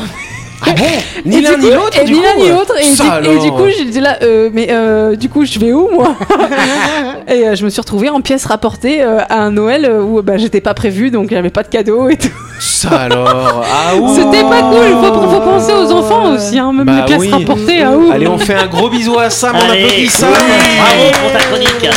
Ah 0.65 0.71
bon 0.77 0.85
Ni 1.27 1.41
l'un 1.41 1.57
ni 1.57 1.71
l'autre 1.71 1.99
Et 2.01 2.05
du 2.05 2.13
ni 2.13 2.19
coup, 2.19 2.25
l'un 2.25 2.43
ni 2.45 2.49
l'autre. 2.51 2.75
Et, 2.81 2.85
Ça, 2.85 3.21
du- 3.21 3.29
et 3.31 3.39
du 3.39 3.47
alors. 3.47 3.57
coup, 3.57 3.65
j'étais 3.77 3.99
là, 4.01 4.17
euh, 4.23 4.49
mais 4.53 4.69
euh, 4.71 5.17
du 5.17 5.29
coup, 5.29 5.45
je 5.45 5.59
vais 5.59 5.73
où, 5.73 5.89
moi 5.93 6.15
Et 7.29 7.49
euh, 7.49 7.55
je 7.57 7.65
me 7.65 7.71
suis 7.71 7.81
retrouvée 7.81 8.11
en 8.11 8.21
pièces 8.21 8.45
rapportées 8.47 9.03
euh, 9.03 9.19
à 9.29 9.41
un 9.43 9.51
Noël 9.51 9.91
où 10.01 10.23
bah, 10.23 10.37
j'étais 10.37 10.61
pas 10.61 10.75
prévue, 10.75 11.11
donc 11.11 11.27
il 11.31 11.35
n'y 11.35 11.39
avait 11.39 11.51
pas 11.51 11.65
de 11.65 11.69
cadeau 11.69 12.09
et 12.11 12.17
tout. 12.17 12.29
Ça 12.61 12.91
alors. 12.91 13.65
Ah. 13.65 13.93
C'était 14.15 14.43
pas 14.45 14.63
cool. 14.63 14.93
Faut, 15.03 15.31
faut 15.31 15.41
penser 15.41 15.73
aux 15.73 15.91
enfants 15.93 16.33
aussi, 16.33 16.59
hein, 16.61 16.73
même 16.73 16.87
Bah 16.87 16.93
les 16.99 17.03
pièces 17.07 17.19
oui. 17.19 17.31
rapportées. 17.33 17.83
Ah, 17.83 17.91
ouh. 17.97 18.13
Allez, 18.13 18.29
on 18.29 18.39
fait 18.39 18.55
un 18.55 18.67
gros 18.67 18.89
bisou 18.89 19.19
à 19.19 19.31
Sam, 19.31 19.57
on 19.57 19.65
applaudit 19.73 20.07
Sam. 20.09 20.29
bravo 20.31 21.11
pour 21.23 21.33
ta 21.33 21.39
chronique. 21.45 21.91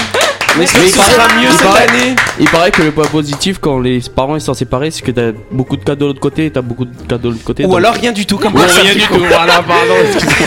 Mais 0.57 0.65
ce 0.67 0.77
il 0.77 0.89
sera 0.89 1.03
paraît- 1.27 1.35
mieux 1.35 1.47
il 1.47 1.51
cette 1.51 1.61
paraît- 1.67 1.87
année. 1.89 2.15
Il 2.39 2.49
paraît 2.49 2.71
que 2.71 2.81
le 2.81 2.91
point 2.91 3.05
positif 3.07 3.57
quand 3.59 3.79
les 3.79 3.99
parents 4.15 4.35
ils 4.35 4.41
sont 4.41 4.53
séparés, 4.53 4.89
c'est 4.91 5.01
que 5.01 5.11
t'as 5.11 5.31
beaucoup 5.51 5.75
de 5.77 5.83
cadeaux 5.83 6.05
de 6.05 6.09
l'autre 6.11 6.19
côté 6.21 6.45
et 6.45 6.51
t'as 6.51 6.61
beaucoup 6.61 6.85
de 6.85 6.91
cadeaux 7.07 7.29
de 7.29 7.33
l'autre 7.33 7.43
côté. 7.43 7.63
Ou 7.65 7.67
donc- 7.67 7.77
alors 7.77 7.93
rien 7.93 8.11
du 8.11 8.25
tout, 8.25 8.37
comme 8.37 8.55
Ouais, 8.55 8.67
ça. 8.67 8.81
rien 8.81 8.93
du 8.93 9.01
tout. 9.01 9.19
Voilà, 9.19 9.61
pardon. 9.63 9.93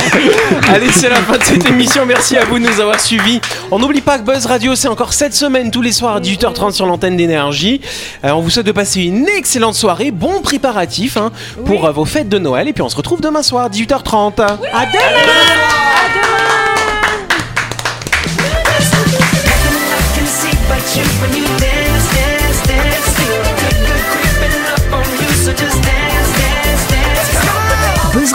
Allez, 0.73 0.90
c'est 0.92 1.09
la 1.11 1.16
fin 1.16 1.37
de 1.38 1.44
cette 1.44 1.66
émission. 1.66 2.07
Merci 2.07 2.37
à 2.37 2.44
vous 2.44 2.59
de 2.59 2.64
nous 2.66 2.81
avoir 2.81 2.99
suivis. 3.01 3.40
On 3.71 3.79
n'oublie 3.79 4.01
pas 4.01 4.18
que 4.18 4.25
Buzz 4.25 4.47
Radio, 4.47 4.75
c'est 4.75 4.88
encore 4.88 5.12
cette 5.12 5.35
semaine, 5.35 5.71
tous 5.71 5.83
les 5.83 5.92
soirs 5.92 6.16
à 6.16 6.21
18h30 6.21 6.73
sur 6.73 6.87
l'antenne 6.87 7.16
d'énergie. 7.16 7.81
Euh, 8.25 8.31
on 8.31 8.40
vous 8.40 8.51
souhaite 8.51 8.66
de 8.66 8.73
passer 8.73 9.03
une 9.03 9.29
excellente 9.29 9.75
soirée, 9.75 10.11
bon 10.11 10.40
préparatif 10.40 11.16
hein, 11.16 11.31
pour 11.66 11.85
euh, 11.87 11.90
vos 11.92 12.05
fêtes 12.05 12.29
de 12.29 12.38
Noël. 12.38 12.68
Et 12.68 12.73
puis 12.73 12.83
on 12.83 12.88
se 12.88 12.97
retrouve 12.97 13.21
demain 13.21 13.42
soir, 13.42 13.68
18h30. 13.71 14.40
À 14.40 14.87
demain 14.87 14.99
can 15.25 16.38